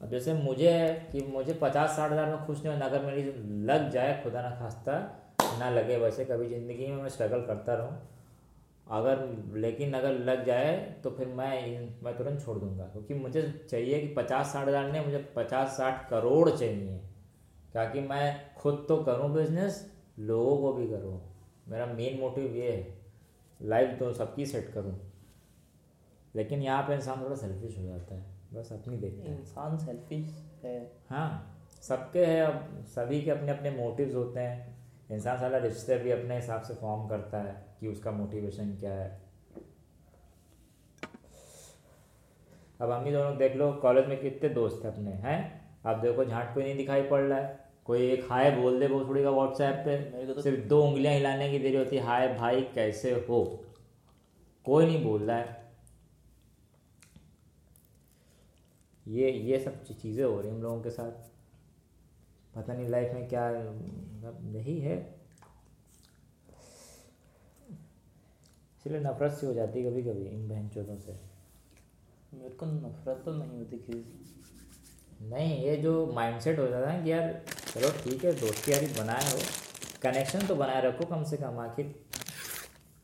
अब 0.00 0.10
जैसे 0.10 0.34
मुझे 0.34 0.70
है 0.70 0.88
कि 1.12 1.20
मुझे 1.28 1.52
पचास 1.52 1.96
साठ 1.96 2.12
हज़ार 2.12 2.30
में 2.30 2.44
खुश 2.46 2.58
नहीं 2.58 2.72
होना, 2.72 2.86
अगर 2.86 3.04
मेरी 3.04 3.22
लग 3.66 3.90
जाए 3.90 4.20
खुदा 4.22 4.42
ना 4.42 4.50
खास्ता, 4.50 4.98
ना 5.58 5.70
लगे, 5.70 5.96
वैसे 5.96 6.24
कभी 6.24 6.48
ज़िंदगी 6.48 6.86
में 6.86 7.02
मैं 7.02 7.08
स्ट्रगल 7.08 7.40
करता 7.42 7.74
रहूँ 7.74 7.98
अगर 8.90 9.46
लेकिन 9.56 9.94
अगर 9.94 10.12
लग 10.12 10.44
जाए 10.44 11.00
तो 11.04 11.10
फिर 11.10 11.28
मैं 11.28 11.66
इन- 11.66 12.04
मैं 12.04 12.18
तुरंत 12.18 12.44
छोड़ 12.44 12.58
दूँगा। 12.58 12.84
क्योंकि 12.84 13.14
मुझे 13.14 13.66
चाहिए 13.70 14.00
कि 14.00 14.14
पचास 14.14 14.46
साठ 14.46 14.68
हज़ार 14.68 14.92
नहीं 14.92 15.04
मुझे 15.04 15.32
पचास 15.36 15.68
साठ 15.68 16.10
करोड़ 16.10 16.50
चाहिए। 16.50 17.00
ताकि 17.74 18.00
मैं 18.00 18.54
खुद 18.54 18.86
तो 18.88 18.96
करूँ 18.96 19.32
बिज़नेस 19.32 19.92
लोगों 20.18 20.56
को 20.58 20.72
भी 20.72 20.88
करूँ। 20.88 21.22
मेरा 21.68 21.86
मेन 21.86 22.20
मोटिव 22.20 22.54
ये 22.54 22.72
है। 22.72 22.98
लाइफ 23.62 23.98
तो 23.98 24.12
सबकी 24.12 24.46
सेट 24.46 24.72
करूँ। 24.72 25.12
लेकिन 26.34 26.62
यहाँ 26.62 26.82
पे 26.82 26.94
इंसान 26.94 27.24
थोड़ा 27.24 27.36
सेल्फिश 27.36 27.78
हो 27.78 27.84
जाता 27.84 28.14
है। 28.14 28.24
बस 28.54 28.72
अपनी 28.72 28.96
देखते 28.96 29.28
हैं। 29.28 29.40
इंसान 29.40 29.78
सेल्फिश 29.78 30.52
है। 30.64 30.92
हाँ 31.10 31.58
सबके 31.82 32.26
है 32.26 32.40
अब 32.40 32.84
सभी 32.84 33.22
के 33.22 33.30
अपने 33.30 33.50
अपने 33.50 33.70
मोटिव्स 33.70 34.14
होते 34.14 34.40
हैं। 34.40 34.75
इंसान 35.12 35.38
सारा 35.38 35.58
रिश्ते 35.58 35.98
भी 35.98 36.10
अपने 36.10 36.36
हिसाब 36.36 36.62
से 36.62 36.74
फॉर्म 36.74 37.08
करता 37.08 37.38
है 37.38 37.66
कि 37.80 37.88
उसका 37.88 38.10
मोटिवेशन 38.10 38.76
क्या 38.76 38.94
है। 38.94 39.22
अब 42.80 42.90
हम 42.90 43.04
ही 43.04 43.12
दोनों 43.12 43.36
देख 43.36 43.56
लो 43.56 43.72
कॉलेज 43.72 44.06
में 44.06 44.20
कितने 44.20 44.48
दोस्त 44.48 44.84
हैं 44.84 44.92
अपने 44.92 45.10
हैं? 45.10 45.66
अब 45.86 46.00
देखो 46.00 46.24
झांट 46.24 46.54
कोई 46.54 46.62
नहीं 46.62 46.76
दिखाई 46.76 47.02
पड़ 47.02 47.22
रहा 47.22 47.38
है। 47.38 47.66
कोई 47.84 48.10
एक 48.10 48.26
हाय 48.30 48.50
बोल 48.50 48.80
दे 48.80 48.86
वो 48.86 49.06
थोड़ी 49.06 49.22
का 49.22 49.30
व्हाट्सएप 49.30 49.84
मेरे 49.86 50.10
को 50.10 50.26
पे 50.26 50.34
तो- 50.34 50.42
सिर्फ़ 50.42 50.68
दो 50.68 50.82
उंगलियाँ 50.82 51.14
हिलाने 51.14 51.50
की 51.50 51.58
देरी 51.58 51.76
होती 51.76 51.96
है। 51.96 52.02
हाय 52.02 52.34
भाई 52.34 52.62
कैसे 52.62 53.12
हो? 53.12 53.64
कोई 54.64 54.86
नहीं 54.86 55.04
बोल 55.04 55.22
रहा 55.22 55.36
है। 55.36 55.72
ये 59.08 59.30
ये 59.30 59.58
सब 59.58 59.84
चीज़ें 59.84 60.24
हो 60.24 60.40
रही 60.40 60.50
हैं 60.50 60.56
हम 60.56 60.62
लोगों 60.62 60.82
के 60.82 60.90
साथ। 60.90 61.35
पता 62.56 62.72
नहीं 62.72 62.88
लाइफ 62.88 63.14
में 63.14 63.28
क्या 63.28 63.48
मतलब 63.50 64.54
यही 64.54 64.78
है। 64.80 64.96
इसलिए 68.78 69.00
नफरत 69.00 69.32
सी 69.32 69.46
हो 69.46 69.52
जाती 69.54 69.82
है 69.82 69.90
कभी 69.90 70.02
कभी 70.02 70.26
इन 70.26 70.48
बहन 70.48 70.68
चोदों 70.68 70.96
से। 70.98 71.12
मेरे 72.34 72.54
को 72.54 72.66
नफरत 72.66 73.22
तो 73.24 73.32
नहीं 73.34 73.58
होती 73.58 73.76
किसी 73.78 74.24
नहीं 75.22 75.56
ये 75.64 75.76
जो 75.76 75.94
माइंडसेट 76.14 76.58
हो 76.58 76.66
जाता 76.66 76.90
है 76.90 77.02
कि 77.04 77.10
यार 77.12 77.30
चलो 77.48 77.90
ठीक 78.02 78.24
है 78.24 78.32
दोस्ती 78.40 78.72
यारी 78.72 78.86
बनाए 78.94 79.30
हो। 79.30 79.38
कनेक्शन 80.02 80.46
तो 80.46 80.54
बनाए 80.54 80.80
रखो 80.82 81.06
कम 81.06 81.24
से 81.24 81.36
कम 81.36 81.58
आखिर 81.60 81.94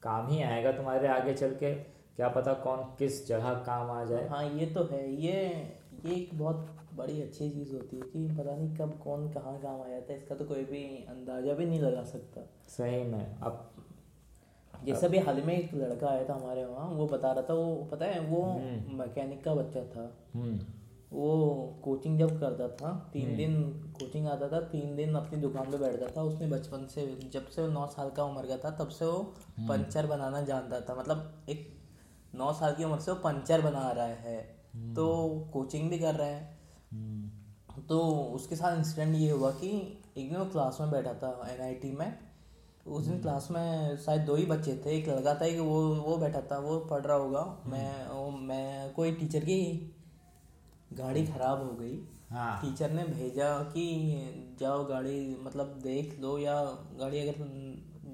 काम 0.02 0.28
ही 0.28 0.42
आएगा 0.42 0.72
तुम्हारे 0.72 1.08
आगे 1.08 1.34
चल 1.34 1.54
के। 1.54 1.74
क्या 2.16 2.28
पता 2.28 2.52
कौन 2.62 2.78
किस 2.98 3.26
जगह 3.28 3.54
काम 3.66 3.90
आ 3.90 4.04
जाए। 4.04 4.26
हाँ 4.28 4.44
ये 4.50 4.66
तो 4.66 4.84
है 4.86 5.00
ये 5.14 5.32
ये 6.04 6.14
एक 6.14 6.38
बहुत 6.38 6.81
बड़ी 6.96 7.20
अच्छी 7.22 7.48
चीज़ 7.50 7.72
होती 7.72 7.96
है 7.96 8.02
कि 8.02 8.26
पता 8.38 8.56
नहीं 8.56 8.74
कब 8.76 8.98
कौन 9.04 9.28
कहाँ 9.32 9.58
काम 9.60 9.80
आ 9.80 9.88
जाता 9.88 10.12
है 10.12 10.18
इसका 10.18 10.34
तो 10.34 10.44
कोई 10.44 10.64
भी 10.64 10.82
अंदाज़ा 11.08 11.54
भी 11.54 11.66
नहीं 11.66 11.80
लगा 11.80 12.02
सकता। 12.04 12.46
सही 12.68 13.02
में 13.04 13.36
अब 13.36 13.68
जैसे 14.84 15.06
अभी 15.06 15.18
हाल 15.18 15.40
में 15.42 15.54
एक 15.58 15.74
लड़का 15.74 16.08
आया 16.08 16.24
था 16.28 16.34
हमारे 16.34 16.64
वहाँ 16.64 16.88
वो 16.88 17.06
बता 17.06 17.32
रहा 17.32 17.42
था 17.42 17.54
वो 17.54 17.74
पता 17.92 18.06
है 18.06 18.20
वो 18.20 18.42
हम्म। 18.42 18.98
मैकेनिक 18.98 19.44
का 19.44 19.54
बच्चा 19.54 19.84
था। 19.84 20.10
हम्म। 20.34 20.58
वो 21.12 21.80
कोचिंग 21.84 22.18
जब 22.18 22.38
करता 22.40 22.68
था 22.68 23.10
तीन 23.12 23.36
दिन 23.36 23.62
कोचिंग 23.98 24.26
आता 24.26 24.48
था 24.48 24.60
तीन 24.60 24.94
दिन 24.96 25.14
अपनी 25.14 25.40
दुकान 25.40 25.70
पे 25.70 25.78
बैठता 25.78 26.06
था 26.16 26.22
उसने 26.22 26.46
बचपन 26.46 26.86
से 26.86 27.06
जब 27.32 27.48
से 27.48 27.62
वो 27.62 27.68
नौ 27.68 27.86
साल 27.86 28.10
का 28.10 28.24
उम्र 28.24 28.46
का 28.46 28.56
था 28.56 28.70
तब 28.76 28.88
से 28.88 29.04
वो 29.04 29.18
पंचर 29.60 30.06
बनाना 30.06 30.40
जानता 30.42 30.80
था। 30.80 30.94
मतलब 30.94 31.44
एक 31.48 31.68
नौ 32.34 32.52
साल 32.52 32.74
की 32.74 32.84
उम्र 32.84 32.98
से 32.98 33.12
वो 33.12 33.18
पंचर 33.18 33.60
बना 33.60 33.90
रहा 33.92 34.06
है। 34.06 34.40
तो 34.94 35.04
कोचिंग 35.52 35.90
भी 35.90 35.98
कर 35.98 36.14
रहा 36.14 36.26
है। 36.26 36.40
हम्म, 36.40 36.51
तो 37.88 37.98
उसके 38.34 38.56
साथ 38.56 38.76
इंसिडेंट 38.78 39.16
ये 39.16 39.30
हुआ 39.30 39.50
कि 39.50 39.68
एक 40.18 40.28
दिन 40.30 40.38
वो 40.38 40.44
क्लास 40.44 40.78
में 40.80 40.90
बैठा 40.90 41.14
था 41.14 41.48
एनआईटी 41.50 41.90
में। 41.90 42.18
उस 42.86 43.04
दिन 43.04 43.20
क्लास 43.20 43.48
में 43.50 43.96
शायद 43.96 44.20
दो 44.20 44.34
ही 44.36 44.46
बच्चे 44.46 44.82
थे। 44.86 44.90
एक 44.90 45.08
लड़का 45.08 45.34
था 45.34 45.48
कि 45.48 45.58
वो 45.58 45.94
वो 45.96 46.16
बैठा 46.16 46.40
था 46.40 46.58
वो 46.58 46.78
पढ़ 46.80 47.00
रहा 47.00 47.16
होगा। 47.16 47.44
मैं 47.66 48.08
वो 48.08 48.30
मैं 48.30 48.92
कोई 48.92 49.12
टीचर 49.12 49.40
की 49.40 49.60
गाड़ी 50.92 51.26
खराब 51.26 51.62
हो 51.62 51.74
गई। 51.74 51.98
हाँ। 52.30 52.60
टीचर 52.62 52.90
ने 52.90 53.04
भेजा 53.04 53.58
कि 53.62 54.56
जाओ 54.60 54.84
गाड़ी 54.84 55.36
मतलब 55.42 55.78
देख 55.82 56.18
लो 56.20 56.38
या 56.38 56.62
गाड़ी 57.00 57.20
अगर 57.20 57.34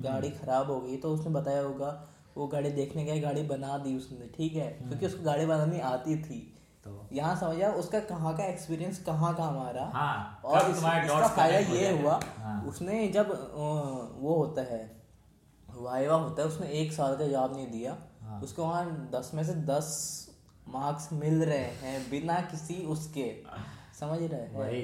गाड़ी 0.03 0.31
खराब 0.31 0.71
हो 0.71 0.81
गई 0.81 0.97
तो 0.97 1.15
उसने 1.15 1.31
बताया 1.31 1.63
होगा। 1.63 2.09
वो 2.37 2.47
गाड़ी 2.47 2.71
देखने 2.71 3.05
गए 3.05 3.21
गाड़ी 3.21 3.43
बना 3.43 3.79
दी 3.79 3.97
उसने 3.97 4.29
ठीक 4.37 4.55
है? 4.55 4.69
क्योंकि 4.71 5.07
उसको 5.07 5.23
गाड़ी 5.23 5.47
बनानी 5.47 5.81
आती 5.81 6.17
थी। 6.23 6.58
तो 6.89 7.09
यहाँ 7.13 7.35
समझा 7.37 7.71
उसका 7.79 8.01
कहाँ 8.01 8.37
का 8.37 8.45
एक्सपीरियंस 8.45 8.99
कहाँ 9.05 9.35
का 9.37 9.45
हमारा। 9.45 9.85
हाँ 9.95 10.41
और 10.45 10.71
इस, 10.71 10.77
इसका 10.77 11.29
फ़ायदा 11.29 11.59
ये 11.75 11.91
हुआ 12.01 12.19
हाँ। 12.39 12.63
उसने 12.65 13.09
जब 13.09 13.31
वो 14.21 14.35
होता 14.35 14.63
है 14.63 14.81
वाइवा 15.79 16.15
होता 16.15 16.43
है 16.43 16.49
उसने 16.49 16.69
एक 16.81 16.93
साल 16.93 17.17
का 17.17 17.27
जवाब 17.27 17.55
नहीं 17.57 17.67
दिया। 17.71 17.97
हाँ। 18.23 18.41
उसको 18.41 18.63
वहाँ 18.63 19.11
दस 19.15 19.31
में 19.35 19.43
से 19.45 19.55
दस 19.67 19.91
मार्क्स 20.69 21.13
मिल 21.13 21.43
रहे 21.45 21.59
हैं 21.83 22.11
बिना 22.11 22.41
किसी 22.51 22.75
उसके। 22.87 23.27
समझ 24.01 24.19
रहे 24.23 24.41
हैं? 24.41 24.57
वही। 24.57 24.83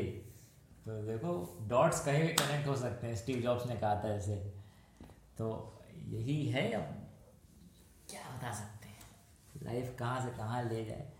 तो 0.87 1.00
देखो 1.02 1.32
डॉट्स 1.68 2.04
कहीं 2.04 2.23
भी 2.23 2.28
कनेक्ट 2.34 2.68
हो 2.68 2.76
सकते 2.76 3.06
हैं 3.06 3.16
स्टीव 3.16 3.40
जॉब्स 3.40 3.66
ने 3.66 3.75
कहा 3.75 3.94
था 3.94 4.14
ऐसे। 4.14 4.37
तो 5.38 5.50
यही 6.08 6.46
है 6.46 6.70
अब। 6.73 6.94
क्या 8.11 8.23
बता 8.37 8.52
सकते 8.52 8.88
हैं? 8.88 9.62
लाइफ 9.62 9.96
कहाँ 9.99 10.20
से 10.20 10.37
कहाँ 10.38 10.62
ले 10.64 10.84
जाए? 10.84 11.12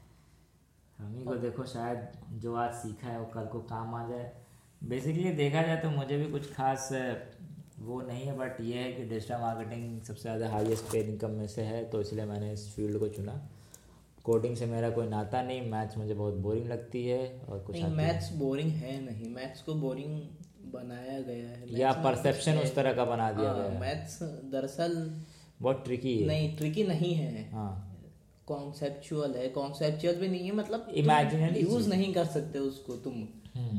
हम 0.99 1.17
ही 1.17 1.25
को 1.25 1.35
देखो 1.37 1.65
शायद 1.67 2.39
जो 2.41 2.55
आज 2.57 2.73
सीखा 2.75 3.09
है 3.09 3.19
वो 3.21 3.27
कल 3.35 3.47
को 3.53 3.61
काम 3.71 3.95
आ 3.95 4.07
जाए। 4.09 4.31
बेसिकली 4.83 5.31
देखा 5.35 5.63
जाए 5.63 5.77
तो 5.77 5.91
मुझे 5.91 6.19
भी 6.19 6.31
कुछ 6.33 6.53
खास 6.53 6.89
वो 7.81 8.01
नहीं 8.03 8.27
है 8.27 8.37
बट 8.39 8.61
ये 8.61 8.79
है 8.79 8.93
कि 8.93 9.05
डिजिटल 9.05 9.41
मार्केटिंग 9.41 10.01
सबसे 10.03 10.23
ज़्यादा 10.23 10.49
हाईएस्ट 10.51 10.85
पेड 10.85 11.09
इनकम 11.09 11.31
में 11.31 11.47
से 11.47 11.63
है 11.63 11.85
तो 11.91 12.01
इसलिए 12.01 12.25
मैंने 12.25 12.53
इस 12.53 12.69
फ़ील्ड 12.75 12.99
को 12.99 13.09
चुना। 13.09 13.41
कोडिंग 14.25 14.57
से 14.57 14.67
मेरा 14.67 14.91
कोई 14.91 15.07
नाता 15.09 15.43
नहीं 15.43 15.71
मैथ्स 15.71 15.97
मुझे 15.99 16.15
बहुत 16.15 16.35
बोरिंग 16.43 16.67
लगती 16.67 17.05
है 17.07 17.21
और 17.49 17.59
कुछ 17.59 17.77
नहीं 17.77 17.95
मैथ्स 17.97 18.33
बोरिंग 18.35 18.71
है 18.73 19.01
नहीं 19.05 19.29
मैथ्स 19.31 19.63
को 19.63 19.75
बोरिंग 19.75 20.21
बनाया 20.73 21.21
गया 21.21 21.49
है। 21.49 21.79
या 21.79 21.93
परसेप्शन 22.05 22.59
उस 22.59 22.75
तरह 22.75 22.93
का 22.93 23.05
बना 23.05 23.31
दिया 23.33 23.51
हाँ, 23.51 23.59
गया 23.59 23.71
है। 23.71 23.81
मैथ्स 23.81 24.19
दरअसल 24.53 24.95
बहुत 25.61 25.85
ट्रिकी 25.85 26.17
है। 26.19 26.27
नहीं 26.27 26.57
ट्रिकी 26.57 26.85
नहीं 26.85 27.15
है। 27.15 27.51
हाँ। 27.51 27.94
कॉन्सेप्चुअल 28.47 29.35
है। 29.35 29.49
कॉन्सेप्चुअल 29.49 30.17
भी 30.17 30.29
नहीं 30.29 30.47
है 30.47 30.55
मतलब 30.55 30.93
Imaginary 30.97 31.61
यूज़ 31.63 31.89
नहीं 31.89 32.13
कर 32.15 32.25
सकते 32.25 32.59
उसको 32.59 32.97
तुम। 32.97 33.15
हम्म, 33.57 33.79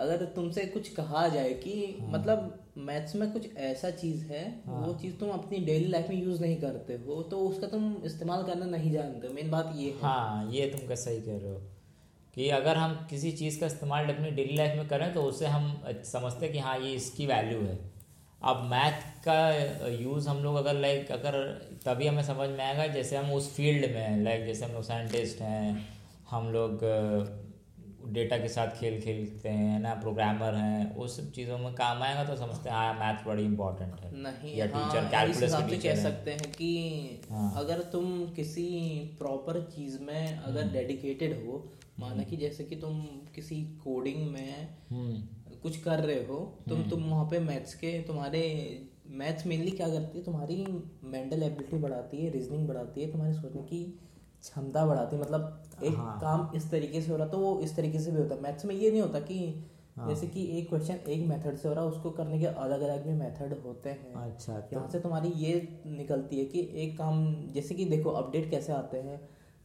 अगर 0.00 0.24
तुमसे 0.24 0.64
कुछ 0.66 0.88
कहा 0.88 1.26
जाए 1.28 1.52
कि 1.54 1.96
मतलब 2.02 2.58
मैथ्स 2.78 3.14
में 3.16 3.32
कुछ 3.32 3.56
ऐसा 3.56 3.90
चीज़ 3.90 4.24
है 4.24 4.44
वो 4.68 4.94
चीज़ 4.94 5.14
तुम 5.14 5.30
अपनी 5.30 5.58
डेली 5.58 5.88
लाइफ 5.88 6.08
में 6.08 6.22
यूज़ 6.22 6.40
नहीं 6.40 6.56
करते 6.56 6.94
हो 7.06 7.22
तो 7.22 7.38
उसका 7.38 7.66
तुम 7.66 7.94
इस्तेमाल 8.04 8.42
करना 8.42 8.66
नहीं 8.66 8.92
जानते 8.92 9.28
मेन 9.28 9.50
बात 9.50 9.72
ये 9.76 9.90
है। 9.90 10.00
हाँ 10.00 10.50
ये 10.52 10.66
तुम 10.66 10.88
का 10.88 10.94
सही 10.94 11.20
कह 11.20 11.38
रहे 11.38 11.50
हो 11.50 11.58
कि 12.36 12.48
अगर 12.48 12.76
हम 12.76 12.94
किसी 13.10 13.32
चीज़ 13.32 13.60
का 13.60 13.66
इस्तेमाल 13.66 14.08
अपनी 14.08 14.30
डेली 14.30 14.56
लाइफ 14.56 14.76
में 14.76 14.88
करें 14.88 15.12
तो 15.14 15.22
उससे 15.22 15.46
हम 15.46 15.82
समझते 16.04 16.46
हैं 16.46 16.52
कि 16.52 16.58
हाँ 16.58 16.78
ये 16.78 16.92
इसकी 16.94 17.26
वैल्यू 17.26 17.60
है। 17.60 17.91
अब 18.44 18.62
मैथ 18.70 19.02
का 19.26 19.88
यूज़ 19.88 20.28
हम 20.28 20.38
लोग 20.42 20.56
अगर 20.56 20.74
लाइक 20.74 21.10
अगर 21.12 21.40
तभी 21.84 22.06
हमें 22.06 22.22
समझ 22.22 22.48
में 22.48 22.64
आएगा 22.64 22.86
जैसे 22.94 23.16
हम 23.16 23.32
उस 23.32 23.54
फ़ील्ड 23.56 23.90
में 23.90 24.00
हैं 24.00 24.22
लाइक 24.22 24.44
जैसे 24.46 24.64
हम 24.64 24.72
लोग 24.72 24.82
साइंटिस्ट 24.82 25.40
हैं 25.40 25.86
हम 26.30 26.48
लोग 26.52 26.80
डेटा 28.08 28.36
के 28.38 28.48
साथ 28.48 28.68
खेल 28.78 29.00
खेलते 29.00 29.48
हैं 29.48 29.78
ना 29.80 29.94
प्रोग्रामर 29.94 30.54
हैं 30.54 30.94
उस 30.96 31.16
सब 31.16 31.30
चीज़ों 31.32 31.58
में 31.58 31.72
काम 31.74 32.02
आएगा 32.02 32.24
तो 32.24 32.36
समझते 32.36 32.68
हैं 32.68 32.76
हाँ 32.76 32.94
मैथ 32.94 33.24
बड़ी 33.26 33.44
इंपॉर्टेंट 33.44 34.00
है। 34.00 34.10
नहीं 34.22 34.56
या 34.56 34.66
हाँ, 34.66 34.84
टीचर 34.84 35.06
कैलकुलस 35.10 35.54
के 35.54 35.70
टीचर 35.70 35.88
कह 35.88 36.02
सकते 36.02 36.30
हैं 36.30 36.50
कि 36.52 37.20
हाँ। 37.30 37.52
अगर 37.56 37.80
तुम 37.92 38.10
किसी 38.36 38.66
प्रॉपर 39.18 39.60
चीज़ 39.76 40.00
में 40.00 40.38
अगर 40.38 40.72
डेडिकेटेड 40.72 41.44
हो 41.46 41.62
माना 42.00 42.22
कि 42.22 42.36
जैसे 42.36 42.64
कि 42.64 42.76
तुम 42.76 43.00
किसी 43.34 43.62
कोडिंग 43.84 44.26
में 44.30 44.68
हम्म। 44.90 45.22
कुछ 45.62 45.76
कर 45.76 46.00
रहे 46.00 46.24
हो 46.26 46.38
तुम 46.68 46.82
तुम 46.90 47.02
वहाँ 47.04 47.24
पे 47.24 47.38
मैथ्स 47.40 47.74
के 47.74 47.92
तुम्हारे 48.02 48.42
मैथ्स 49.12 49.46
मेनली 49.46 49.70
क्या 49.70 49.88
करती 49.88 50.18
है? 50.18 50.24
तुम्हारी 50.24 50.64
मेंटल 51.04 51.42
एबिलिटी 51.42 51.78
बढ़ाती 51.78 52.24
है 52.24 52.30
रीजनिंग 52.30 52.66
बढ़ाती 52.68 53.02
है 53.02 53.10
तुम्हारी 53.12 53.34
सोचने 53.34 53.62
की 53.62 53.82
क्षमता 54.40 54.84
बढ़ाती 54.86 55.16
है। 55.16 55.22
मतलब 55.22 55.82
एक 55.84 55.94
हाँ। 55.94 56.18
काम 56.20 56.56
इस 56.56 56.70
तरीके 56.70 57.00
से 57.02 57.10
हो 57.10 57.16
रहा 57.16 57.26
तो 57.26 57.38
वो 57.38 57.58
इस 57.60 57.76
तरीके 57.76 57.98
से 57.98 58.10
भी 58.10 58.18
होता 58.18 58.34
है। 58.34 58.40
मैथ्स 58.42 58.64
में 58.64 58.74
ये 58.74 58.90
नहीं 58.90 59.00
होता 59.00 59.20
कि 59.20 59.38
हाँ। 59.96 60.08
जैसे 60.08 60.26
कि 60.26 60.44
एक 60.58 60.68
क्वेश्चन 60.68 61.10
एक 61.10 61.26
मेथड 61.28 61.56
से 61.56 61.68
हो 61.68 61.74
रहा 61.74 61.84
है 61.84 61.90
उसको 61.90 62.10
करने 62.10 62.38
के 62.38 62.46
अलग 62.46 62.80
अलग 62.80 63.06
भी 63.06 63.12
मेथड 63.14 63.54
होते 63.64 63.90
हैं। 63.90 64.14
अच्छा 64.16 64.58
तो 64.60 64.76
यहाँ 64.76 64.88
से 64.88 65.00
तुम्हारी 65.00 65.28
ये 65.36 65.54
निकलती 65.86 66.38
है 66.38 66.44
कि 66.44 66.68
एक 66.74 66.96
काम 66.98 67.24
जैसे 67.54 67.74
कि 67.74 67.84
देखो 67.84 68.10
अपडेट 68.12 68.50
कैसे 68.50 68.72
आते 68.72 68.98
हैं? 68.98 69.20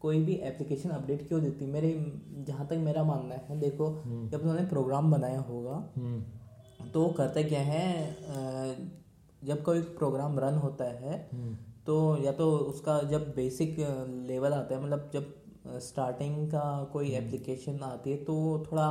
कोई 0.07 0.19
भी 0.23 0.33
एप्लीकेशन 0.43 0.89
अपडेट 0.89 1.27
क्यों 1.27 1.41
देती? 1.41 1.65
है 1.65 1.71
मेरे 1.71 1.89
जहाँ 2.47 2.67
तक 2.67 2.77
मेरा 2.79 3.03
मानना 3.03 3.35
है 3.35 3.59
देखो 3.59 3.87
जब 4.31 4.41
उन्होंने 4.41 4.65
प्रोग्राम 4.65 5.11
बनाया 5.11 5.39
होगा 5.39 5.77
हम्म। 5.97 6.89
तो 6.91 7.07
करते 7.07 7.43
क्या 7.43 7.61
है 7.61 7.87
जब 9.43 9.63
कोई 9.63 9.81
प्रोग्राम 9.97 10.39
रन 10.39 10.55
होता 10.55 10.85
है 10.85 11.17
हम्म। 11.33 11.55
तो 11.85 11.95
या 12.17 12.31
तो 12.31 12.51
उसका 12.57 13.01
जब 13.01 13.27
बेसिक 13.35 13.75
लेवल 14.29 14.53
आता 14.53 14.75
है 14.75 14.83
मतलब 14.83 15.09
जब 15.13 15.79
स्टार्टिंग 15.79 16.47
का 16.47 16.83
कोई 16.93 17.11
एप्लीकेशन 17.11 17.79
आती 17.83 18.11
है 18.11 18.17
तो 18.23 18.35
थोड़ा 18.71 18.89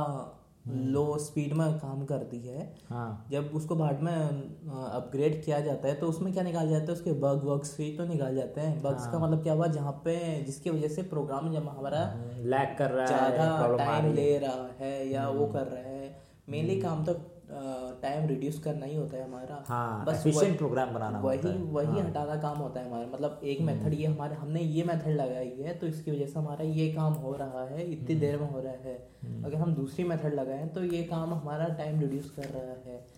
लो 0.69 1.17
स्पीड 1.19 1.53
में 1.53 1.77
काम 1.79 2.03
करती 2.05 2.39
है। 2.39 2.63
हाँ। 2.89 3.27
जब 3.31 3.51
उसको 3.55 3.75
बाद 3.75 4.01
में 4.03 4.13
अपग्रेड 4.13 5.43
किया 5.45 5.59
जाता 5.59 5.87
है 5.87 5.93
तो 5.95 6.07
उसमें 6.07 6.31
क्या 6.33 6.43
निकाल 6.43 6.69
जाता 6.69 6.85
है? 6.85 6.93
उसके 6.93 7.11
बग 7.15 7.45
वग्स 7.45 7.75
भी 7.77 7.91
तो 7.97 8.05
निकाल 8.05 8.35
जाते 8.35 8.61
हैं। 8.61 8.81
बग्स 8.81 9.01
हाँ. 9.01 9.11
का 9.11 9.19
मतलब 9.19 9.43
क्या 9.43 9.53
हुआ? 9.53 9.67
जहाँ 9.69 9.91
पे 10.05 10.17
जिसकी 10.43 10.69
वजह 10.69 10.87
से 10.87 11.01
प्रोग्राम 11.05 11.51
जब 11.53 11.67
हमारा 11.69 12.03
लैग 12.45 12.77
कर 12.77 12.91
रहा 12.91 13.05
है 13.05 13.35
ज़्यादा 13.35 13.75
टाइम 13.77 14.05
है। 14.05 14.13
ले 14.13 14.37
रहा 14.37 14.69
है 14.79 15.07
या 15.09 15.27
वो 15.29 15.47
कर 15.47 15.67
रहा 15.67 15.81
है 15.83 16.15
मेनली 16.49 16.79
काम 16.81 17.03
तो 17.05 17.13
टाइम 17.51 18.27
रिड्यूस 18.27 18.59
करना 18.59 18.85
ही 18.85 18.95
होता 18.95 19.17
है 19.17 19.23
हमारा। 19.23 19.63
हाँ 19.67 20.05
बस 20.05 20.15
एफिशिएंट 20.15 20.47
वही- 20.47 20.57
प्रोग्राम 20.57 20.93
बनाना 20.93 21.19
वही 21.19 21.37
होता 21.37 21.49
है। 21.49 21.61
वही 21.61 21.87
हाँ। 21.87 22.09
हटाना 22.09 22.35
काम 22.35 22.57
होता 22.57 22.79
है 22.79 22.87
हमारा। 22.87 23.07
मतलब 23.13 23.41
एक 23.43 23.61
मेथड 23.61 23.93
ये 23.93 24.05
हमारे 24.05 24.35
हमने 24.35 24.59
ये 24.59 24.83
मेथड 24.83 25.07
लगाई 25.07 25.53
है 25.59 25.73
तो 25.77 25.87
इसकी 25.87 26.11
वजह 26.11 26.25
से 26.25 26.39
हमारा 26.39 26.65
ये 26.65 26.93
काम 26.93 27.13
हो 27.13 27.35
रहा 27.35 27.65
है 27.65 27.91
इतनी 27.91 28.07
हम्म। 28.07 28.19
देर 28.19 28.37
में 28.37 28.49
हो 28.51 28.59
रहा 28.59 28.73
है। 28.73 29.09
अगर 29.45 29.55
हम 29.55 29.73
दूसरी 29.73 30.03
मेथड 30.03 30.33
लगाएँ 30.33 30.67
तो 30.67 30.83
ये 30.83 31.03
काम 31.03 31.33
हमारा 31.33 31.65
टाइम 31.65 31.99
रिड्यूस 31.99 32.29
कर 32.29 32.43
रहा 32.43 32.91
है। 32.91 33.16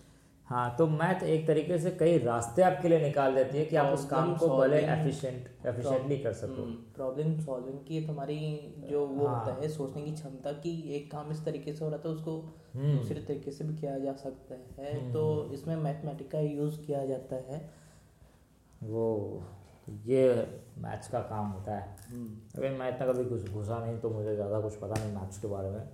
हाँ 0.50 0.74
तो 0.78 0.86
मैथ 0.86 1.22
एक 1.24 1.46
तरीके 1.46 1.78
से 1.78 1.90
कई 1.90 2.16
रास्ते 2.18 2.62
आपके 2.62 2.88
लिए 2.88 3.00
निकाल 3.00 3.34
देती 3.34 3.58
है 3.58 3.64
कि 3.64 3.76
आप 3.76 3.92
उस 3.94 4.04
काम 4.04 4.34
को 4.36 4.48
भले 4.48 4.78
एफिशिएंट 4.78 5.66
एफिशिएंटली 5.66 6.18
कर 6.18 6.32
सको। 6.32 6.64
प्रॉब्लम 6.94 7.38
सॉल्विंग 7.40 7.78
की 7.78 8.00
तुम्हारी 8.06 8.38
जो 8.90 9.06
वो 9.06 9.26
हाँ। 9.26 9.38
होता 9.38 9.60
है 9.60 9.68
सोचने 9.68 10.02
की 10.02 10.12
क्षमता 10.12 10.52
कि 10.64 10.72
एक 10.96 11.10
काम 11.12 11.30
इस 11.32 11.44
तरीके 11.44 11.72
से 11.72 11.84
हो 11.84 11.90
रहा 11.90 12.00
था 12.04 12.08
उसको 12.08 12.36
हम्म। 12.74 12.96
दूसरे 12.96 13.20
तरीके 13.20 13.50
से 13.50 13.64
भी 13.64 13.76
किया 13.76 13.96
जा 13.98 14.12
सकता 14.24 14.54
है। 14.78 15.12
तो 15.12 15.22
इसमें 15.52 15.74
मैथमेटिक 15.76 16.30
का 16.30 16.40
यूज़ 16.40 16.80
किया 16.80 17.04
जाता 17.06 17.36
है। 17.48 17.62
वो 18.84 19.06
ये 20.06 20.26
मैथ्स 20.78 21.08
का 21.08 21.20
काम 21.30 21.50
होता 21.50 21.78
है। 21.78 21.96
अगर 22.56 22.70
मैं 22.72 22.88
इतना 22.88 23.12
कभी 23.12 23.24
कुछ 23.24 23.50
घुसा 23.50 23.78
नहीं 23.78 23.98
तो 23.98 24.10
मुझे 24.10 24.34
ज़्यादा 24.34 24.60
कुछ 24.60 24.76
पता 24.76 25.02
नहीं 25.04 25.14
मैथ्स 25.14 25.38
के 25.38 25.48
बारे 25.48 25.70
में। 25.70 25.88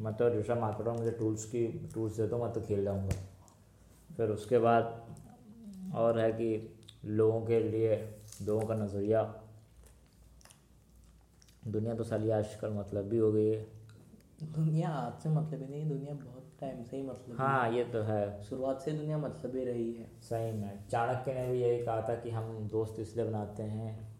मैं 0.00 0.14
तो 0.14 0.28
डिजिटल 0.28 0.58
मार्केटर 0.58 0.90
मुझे 0.90 1.10
टूल्स 1.18 1.44
की 1.44 1.66
टूल्स 1.94 2.16
दे 2.16 2.26
दो 2.26 2.44
मैं 2.44 2.52
तो 2.52 2.60
खेल 2.60 2.84
जाऊँगा। 2.84 3.26
फिर 4.20 4.30
उसके 4.30 4.58
बाद 4.58 4.84
और 5.94 6.18
है 6.20 6.32
कि 6.32 6.78
लोगों 7.04 7.40
के 7.42 7.60
लिए 7.60 7.94
लोगों 8.42 8.66
का 8.66 8.74
नज़रिया। 8.74 9.22
दुनिया 11.68 11.94
तो 11.94 12.04
साली 12.04 12.30
आजकल 12.30 12.70
मतलब 12.70 13.04
भी 13.04 13.18
हो 13.18 13.32
गई 13.32 13.46
है। 13.46 13.66
दुनिया 14.42 14.88
आज 14.88 15.22
से 15.22 15.28
मतलब 15.28 15.62
ही 15.62 15.66
नहीं 15.66 15.88
दुनिया 15.88 16.14
बहुत 16.14 16.52
टाइम 16.60 16.82
से 16.82 16.96
ही 16.96 17.02
मतलब 17.02 17.36
हाँ 17.38 17.72
ये 17.72 17.84
तो 17.84 18.02
है। 18.02 18.42
शुरुआत 18.42 18.80
से 18.80 18.92
दुनिया 18.92 19.18
मतलब 19.18 19.56
ही 19.56 19.64
रही 19.64 19.92
है। 19.92 20.10
सही 20.22 20.52
में। 20.52 20.88
चाणक्य 20.88 21.34
ने 21.34 21.48
भी 21.48 21.60
यही 21.60 21.84
कहा 21.84 22.08
था 22.08 22.14
कि 22.14 22.30
हम 22.30 22.68
दोस्त 22.68 23.00
इसलिए 23.00 23.26
बनाते 23.26 23.62
हैं 23.62 24.18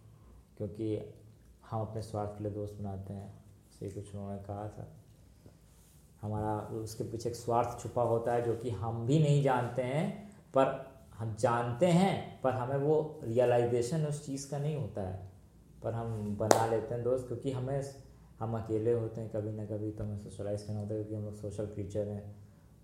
क्योंकि 0.57 0.97
हम 1.71 1.81
अपने 1.81 2.03
स्वार्थ 2.03 2.31
के 2.31 2.45
लिए 2.45 2.53
दोस्त 2.53 2.79
बनाते 2.81 3.13
हैं 3.13 3.45
ऐसे 3.83 3.91
कुछ 3.91 4.15
उन्होंने 4.15 4.43
कहा 4.43 4.69
था। 4.69 5.00
हमारा 6.23 6.59
उसके 6.79 7.05
पीछे 7.05 7.29
एक 7.29 7.37
स्वार्थ 7.37 7.83
छुपा 7.83 8.03
होता 8.03 8.33
है 8.33 8.43
जो 8.43 8.55
कि 8.57 8.71
हम 8.71 9.07
भी 9.07 9.19
नहीं 9.19 9.43
जानते 9.43 9.83
हैं 9.83 10.09
पर 10.55 10.67
हम 11.19 11.35
जानते 11.41 11.87
हैं 11.87 12.41
पर 12.43 12.53
हमें 12.53 12.77
वो 12.77 13.21
रियलाइजेशन 13.25 14.07
उस 14.07 14.25
चीज़ 14.27 14.51
का 14.51 14.59
नहीं 14.59 14.77
होता 14.77 15.03
है। 15.03 15.29
पर 15.83 15.93
हम 15.93 16.37
बना 16.37 16.67
लेते 16.67 16.95
हैं 16.95 17.03
दोस्त 17.05 17.27
क्योंकि 17.27 17.51
हमें 17.51 17.83
हम 18.41 18.57
अकेले 18.59 18.93
होते 18.93 19.21
हैं 19.21 19.31
कभी 19.31 19.53
ना 19.53 19.65
कभी 19.67 19.91
तो 19.91 20.05
हमें 20.05 20.19
सोशलाइज 20.19 20.63
करना 20.63 20.81
होता 20.81 20.95
है 20.95 21.01
क्योंकि 21.01 21.15
हम 21.15 21.25
लोग 21.25 21.35
सोशल 21.37 21.67
क्रीचर 21.67 22.09
हैं। 22.09 22.37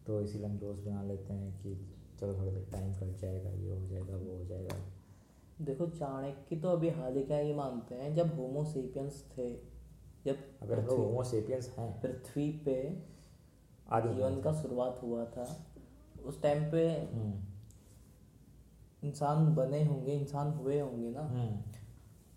तो 0.06 0.20
इसीलिए 0.20 0.46
हम 0.46 0.58
दोस्त 0.58 0.84
बना 0.84 1.02
लेते 1.02 1.32
हैं 1.32 1.52
कि 1.62 1.74
चलो 2.20 2.34
थोड़ा 2.34 2.52
देर 2.52 2.66
टाइम 2.72 2.92
कट 2.94 3.16
जाएगा 3.20 3.50
ये 3.50 3.70
हो 3.70 3.86
जाएगा 3.86 4.16
वो 4.16 4.36
हो 4.36 4.44
जाएगा। 4.44 4.76
देखो 5.60 5.86
चाणक्य 5.86 6.56
तो 6.56 6.68
अभी 6.68 6.90
हाल 6.90 7.16
ही 7.16 7.22
का 7.24 7.38
ये 7.38 7.54
मानते 7.54 7.94
हैं 7.94 8.14
जब 8.14 8.34
होमोसेपियंस 8.36 9.24
थे 9.38 9.50
जब 10.26 10.36
अगर 10.62 10.80
हम 10.80 10.86
होमोसेपियंस 10.86 11.74
हैं। 11.78 11.90
पृथ्वी 12.00 12.50
पे 12.64 12.76
जीवन 13.92 14.40
का 14.40 14.52
शुरुआत 14.52 15.00
हुआ 15.02 15.24
था। 15.24 15.66
उस 16.24 16.42
टाइम 16.42 16.70
पे 16.70 16.88
हम्म, 16.88 17.32
इंसान 19.08 19.54
बने 19.54 19.84
होंगे 19.84 20.12
इंसान 20.12 20.52
हुए 20.52 20.80
होंगे 20.80 21.10
ना। 21.10 21.20
हम्म, 21.20 21.56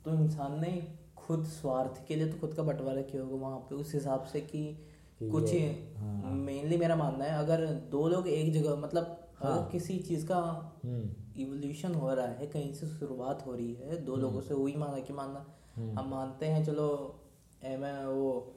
तो 0.06 0.14
इंसान 0.24 0.62
ने 0.62 0.96
खुद 1.18 1.44
स्वार्थ 1.46 2.06
के 2.08 2.16
लिए 2.16 2.32
तो 2.32 2.40
खुद 2.40 2.54
का 2.54 2.64
बंटवारा 2.64 3.02
किया 3.02 3.24
होगा 3.24 3.36
वहाँ 3.36 3.60
पे। 3.60 3.76
उस 3.76 3.94
हिसाब 3.94 4.24
से 4.24 4.42
कि 4.42 4.86
कुछ 5.24 5.54
ये- 5.54 5.98
हाँ। 6.00 6.32
मेनली 6.32 6.78
मेरा 6.78 6.96
मानना 6.96 7.26
है 7.26 7.32
अगर 7.32 7.66
दो 7.74 8.08
लोग 8.08 8.28
एक 8.28 8.54
जगह 8.54 8.76
मतलब 8.76 9.28
हाँ। 9.36 9.58
अगर 9.58 9.72
किसी 9.72 10.00
चीज़ 10.00 10.28
का 10.28 10.38
हम्म, 10.86 11.10
इवोल्यूशन 11.42 11.94
हो 11.96 12.14
रहा 12.14 12.28
है 12.28 12.48
कहीं 12.48 12.74
से 12.74 12.88
शुरुआत 12.88 13.46
हो 13.46 13.54
रही 13.54 13.74
है 13.74 13.98
दो 14.06 14.16
लोगों 14.16 14.42
से 14.42 14.54
वही 14.54 14.76
माना 14.76 15.00
कि 15.00 15.14
मानना। 15.14 15.46
हम्म। 15.76 16.00
हम 16.00 16.10
मानते 16.10 16.46
हैं 16.46 16.66
चलो 16.66 17.20
एम 17.64 18.06
वो 18.08 18.56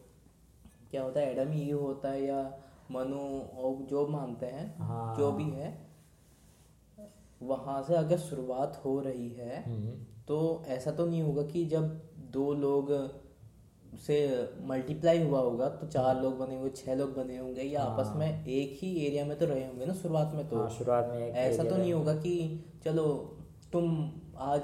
क्या 0.90 1.02
होता 1.02 1.20
है 1.20 1.30
एडम 1.32 1.52
ई 1.52 1.70
होता 1.70 2.10
है 2.10 2.24
या 2.24 2.58
मनु 2.90 3.18
और 3.58 3.82
जो 3.90 4.06
मानते 4.08 4.46
हैं 4.46 4.66
हाँ। 4.78 5.14
जो 5.16 5.30
भी 5.32 5.50
है 5.50 5.70
वहाँ 7.42 7.82
से 7.82 7.94
अगर 7.94 8.18
शुरुआत 8.18 8.80
हो 8.84 8.98
रही 9.00 9.28
है 9.30 9.62
हम्म, 9.64 9.92
तो 10.28 10.64
ऐसा 10.68 10.90
तो 10.90 11.06
नहीं 11.06 11.22
होगा 11.22 11.42
कि 11.42 11.64
जब 11.64 11.88
दो 12.32 12.52
लोग 12.54 12.90
से 14.06 14.16
मल्टीप्लाई 14.66 15.22
हुआ 15.22 15.40
होगा 15.40 15.68
तो 15.68 15.86
चार 15.86 16.20
लोग 16.22 16.38
बने 16.38 16.54
होंगे 16.54 16.70
छह 16.76 16.94
लोग 16.94 17.14
बने 17.16 17.36
होंगे 17.38 17.62
या 17.62 17.82
आपस 17.82 18.12
में 18.16 18.44
एक 18.46 18.78
ही 18.82 18.94
एरिया 19.06 19.24
में 19.24 19.36
तो 19.38 19.46
रहे 19.46 19.66
होंगे 19.66 19.86
ना 19.86 19.92
शुरुआत 19.94 20.32
में 20.34 20.48
तो। 20.48 20.56
हाँ 20.56 20.68
शुरुआत 20.70 21.08
में 21.10 21.26
एक 21.26 21.34
ऐसा 21.34 21.64
तो 21.64 21.76
नहीं 21.76 21.92
होगा 21.92 22.14
कि 22.14 22.34
चलो 22.84 23.04
तुम 23.72 23.90
आज 24.44 24.62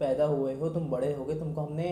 पैदा 0.00 0.24
हुए 0.24 0.54
हो 0.54 0.68
तुम 0.68 0.88
बड़े 0.90 1.12
हो 1.14 1.24
गए 1.24 1.38
तुमको 1.38 1.60
हमने 1.60 1.88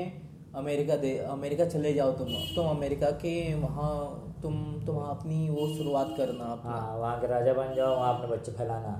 अमेरिका 0.57 0.97
दे 0.97 1.17
अमेरिका 1.31 1.65
चले 1.67 1.93
जाओ 1.95 2.13
तुम 2.15 2.29
तुम 2.55 2.69
अमेरिका 2.69 3.11
के 3.19 3.33
वहाँ 3.57 3.93
तुम 4.43 4.55
तुम 4.87 4.97
वहाँ 4.97 5.11
अपनी 5.11 5.49
वो 5.51 5.67
शुरुआत 5.69 6.15
करना 6.17 6.45
हाँ 6.63 6.97
वहाँ 6.97 7.21
के 7.21 7.27
राजा 7.27 7.53
बन 7.55 7.75
जाओ 7.75 7.97
वहाँ 7.97 8.15
अपने 8.15 8.29
बच्चे 8.29 8.53
फैलाना 8.53 8.95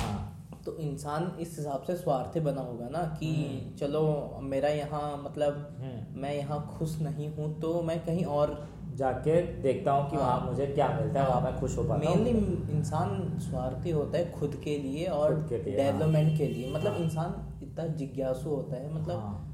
हाँ 0.00 0.18
तो 0.64 0.76
इंसान 0.78 1.30
इस 1.40 1.56
हिसाब 1.58 1.82
से 1.86 1.96
स्वार्थी 1.96 2.40
बना 2.40 2.60
होगा 2.60 2.88
ना 2.88 3.02
कि 3.20 3.26
हम्म। 3.28 3.76
चलो 3.76 4.02
मेरा 4.44 4.68
यहाँ 4.70 5.22
मतलब 5.24 5.54
हम्म, 5.80 6.20
मैं 6.20 6.34
यहाँ 6.34 6.60
खुश 6.68 6.98
नहीं 7.00 7.28
हूँ 7.28 7.52
तो 7.60 7.80
मैं 7.82 7.98
कहीं 8.04 8.24
और 8.36 8.56
जाके 8.96 9.40
देखता 9.62 9.92
हूँ 9.92 10.08
कि 10.10 10.16
हाँ। 10.16 10.24
वहाँ 10.24 10.46
मुझे 10.46 10.66
क्या 10.68 10.88
मिलता 10.90 11.22
है 11.22 11.28
वहाँ 11.28 11.40
मैं 11.40 11.58
खुश 11.60 11.76
हो 11.78 11.84
पाता 11.84 12.08
हूँ 12.08 12.16
मेनली 12.16 12.76
इंसान 12.78 13.38
स्वार्थी 13.40 13.90
होता 13.90 14.18
है 14.18 14.32
खुद 14.32 14.60
के 14.64 14.78
लिए 14.78 15.06
और 15.12 15.34
डेवलपमेंट 15.44 16.36
के 16.38 16.46
लिए 16.46 16.72
मतलब 16.72 16.92
हाँ। 16.92 17.00
इंसान 17.00 17.62
इतना 17.62 17.86
जिज्ञासु 17.96 18.48
होता 18.50 18.76
है 18.76 18.94
मतलब 18.94 19.18
हाँ। 19.18 19.49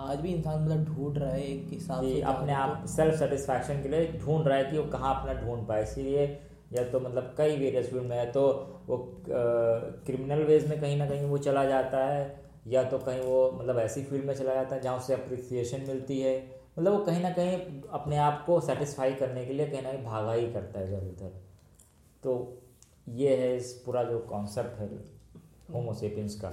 आज 0.00 0.20
भी 0.20 0.28
इंसान 0.28 0.62
मतलब 0.62 0.84
ढूंढ 0.86 1.18
रहा 1.18 1.30
है 1.30 1.42
एक 1.44 1.66
हिसाब 1.70 2.04
से 2.04 2.20
अपने 2.22 2.52
आप 2.54 2.84
सेल्फ 2.88 3.18
सेटिस्फैक्शन 3.18 3.82
के 3.82 3.88
लिए 3.88 4.12
ढूंढ 4.20 4.46
रहा 4.46 4.58
है 4.58 4.64
कि 4.64 4.78
वो 4.78 4.84
कहाँ 4.92 5.14
अपना 5.14 5.34
ढूंढ 5.40 5.66
पाए। 5.68 5.82
इसीलिए 5.82 6.26
या 6.72 6.84
तो 6.90 7.00
मतलब 7.00 7.34
कई 7.38 7.56
वेरियस 7.56 7.90
फ़ील्ड 7.90 8.06
में 8.06 8.16
है 8.16 8.30
तो 8.32 8.42
वो 8.86 8.96
क्रिमिनल 9.26 10.42
वेज 10.44 10.68
में 10.68 10.80
कहीं 10.80 10.96
ना 10.96 11.08
कहीं 11.08 11.24
वो 11.24 11.38
चला 11.38 11.64
जाता 11.64 12.04
है 12.06 12.22
या 12.68 12.82
तो 12.84 12.98
कहीं 12.98 13.20
वो 13.20 13.50
मतलब 13.52 13.78
ऐसी 13.78 14.02
फ़ील्ड 14.04 14.24
में 14.24 14.34
चला 14.34 14.54
जाता 14.54 14.74
है 14.74 14.80
जहाँ 14.82 14.96
उसे 14.98 15.14
अप्रिसिएशन 15.14 15.84
मिलती 15.88 16.20
है। 16.20 16.38
मतलब 16.78 16.92
वो 16.92 16.98
कहीं 17.04 17.22
ना 17.22 17.30
कहीं 17.30 17.82
अपने 17.90 18.16
आप 18.18 18.42
को 18.46 18.60
सेटिस्फाई 18.60 19.14
करने 19.14 19.44
के 19.46 19.52
लिए 19.52 19.66
कहीं 19.66 19.82
ना 19.82 19.92
कहीं 19.92 20.04
भागा 20.04 20.32
ही 20.32 20.52
करता 20.52 20.80
है 20.80 20.88
इधर 20.88 21.06
उधर 21.06 21.32
तो 22.22 22.32
ये 23.16 23.36
है 23.36 23.56
इस 23.56 23.72
पूरा 23.86 24.02
जो 24.04 24.18
कॉन्सेप्ट 24.28 24.80
है 24.80 24.88
होमोसेपियंस 25.72 26.34
का। 26.34 26.48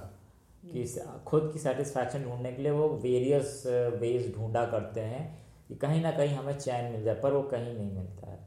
कि 0.67 0.85
खुद 1.27 1.49
की 1.53 1.59
सेटिस्फैक्शन 1.59 2.23
ढूँढने 2.23 2.51
के 2.51 2.61
लिए 2.61 2.71
वो 2.71 2.87
वेरियस 3.03 3.61
वेज 4.01 4.33
ढूंढा 4.35 4.65
करते 4.71 5.01
हैं 5.03 5.23
कि 5.67 5.75
कहीं 5.77 6.01
ना 6.01 6.11
कहीं 6.11 6.35
हमें 6.35 6.57
चैन 6.57 6.91
मिल 6.91 7.03
जाए 7.03 7.19
पर 7.21 7.33
वो 7.33 7.41
कहीं 7.45 7.73
नहीं 7.73 7.91
मिलता 7.91 8.31
है। 8.31 8.45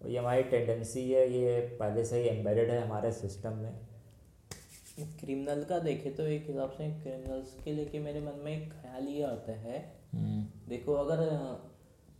ये 0.00 0.18
हमारी 0.18 0.42
टेंडेंसी 0.50 1.10
है 1.10 1.28
ये 1.32 1.58
पहले 1.80 2.04
से 2.04 2.20
ही 2.20 2.28
एम्बेडेड 2.28 2.70
है 2.70 2.80
हमारे 2.82 3.12
सिस्टम 3.14 3.56
में। 3.56 3.72
क्रिमिनल 5.20 5.62
का 5.64 5.78
देखे 5.78 6.10
तो 6.10 6.26
एक 6.28 6.46
हिसाब 6.46 6.70
से 6.70 6.90
क्रिमिनल्स 7.02 7.56
के 7.64 7.72
लेके 7.72 7.98
मेरे 8.00 8.20
मन 8.20 8.40
में 8.44 8.52
एक 8.52 8.72
ख्याल 8.72 9.08
ये 9.08 9.22
आता 9.24 9.52
है 9.60 9.78
देखो 10.68 10.94
अगर 10.94 11.24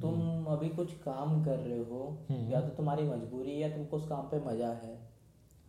तुम 0.00 0.44
अभी 0.48 0.68
कुछ 0.76 0.92
काम 1.00 1.42
कर 1.44 1.58
रहे 1.58 1.78
हो 1.84 2.04
हम्म। 2.28 2.50
या 2.52 2.60
तो 2.60 2.68
तुम्हारी 2.76 3.02
मजबूरी 3.04 3.50
है 3.50 3.58
या 3.58 3.68
तुमको 3.68 3.96
उस 3.96 4.08
काम 4.08 4.28
पे 4.30 4.38
मज़ा 4.44 4.68
है 4.84 4.94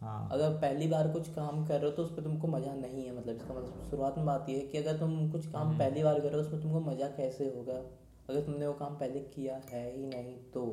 हाँ। 0.01 0.29
अगर 0.31 0.49
पहली 0.51 0.87
बार 0.87 1.07
कुछ 1.07 1.27
काम 1.29 1.65
कर 1.65 1.79
रहे 1.79 1.85
हो 1.85 1.95
तो 1.95 2.03
उस 2.03 2.11
पर 2.11 2.23
तुमको 2.23 2.47
मज़ा 2.47 2.73
नहीं 2.75 3.05
है 3.05 3.15
मतलब 3.17 3.35
इसका 3.35 3.53
मतलब 3.53 3.89
शुरुआत 3.89 4.17
में 4.17 4.25
बात 4.25 4.45
यह 4.49 4.57
है 4.57 4.61
कि 4.61 4.77
अगर 4.77 4.97
तुम 4.99 5.31
कुछ 5.31 5.45
हम्म। 5.45 5.53
काम 5.53 5.77
पहली 5.79 6.03
बार 6.03 6.19
कर 6.19 6.27
रहे 6.27 6.35
हो 6.35 6.45
उसमें 6.47 6.61
तुमको 6.61 6.79
मज़ा 6.81 7.07
कैसे 7.07 7.45
होगा? 7.47 7.81
अगर 8.29 8.41
तुमने 8.41 8.67
वो 8.67 8.73
काम 8.73 8.95
पहले 8.95 9.19
किया 9.19 9.59
है 9.71 9.91
ही 9.91 10.05
नहीं 10.05 10.35
तो। 10.53 10.63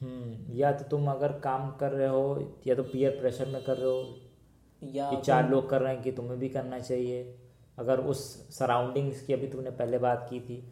हम्म 0.00 0.56
या 0.56 0.72
तो 0.72 0.84
तुम 0.88 1.10
अगर 1.10 1.32
काम 1.40 1.70
कर 1.70 1.92
रहे 1.92 2.08
हो 2.08 2.50
या 2.66 2.74
तो 2.74 2.82
पीयर 2.82 3.18
प्रेशर 3.20 3.46
में 3.46 3.62
कर 3.64 3.76
रहे 3.76 3.90
हो 3.90 4.18
या 4.82 5.10
कि 5.10 5.20
चार 5.22 5.48
लोग 5.50 5.68
कर 5.70 5.80
रहे 5.80 5.94
हैं 5.94 6.02
कि 6.02 6.12
तुम्हें 6.12 6.38
भी 6.38 6.48
करना 6.48 6.78
चाहिए। 6.80 7.22
अगर 7.78 8.00
उस 8.04 8.22
सराउंडिंग्स 8.58 9.20
की 9.22 9.32
अभी 9.32 9.48
तुमने 9.48 9.70
पहले 9.72 9.98
बात 9.98 10.26
की 10.30 10.40
थी 10.40 10.62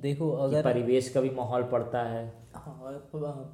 देखो 0.00 0.30
अगर 0.38 0.62
परिवेश 0.62 1.08
का 1.08 1.20
भी 1.20 1.30
माहौल 1.30 1.62
पड़ता 1.62 2.02
है। 2.02 2.24
हाँ 2.54 2.92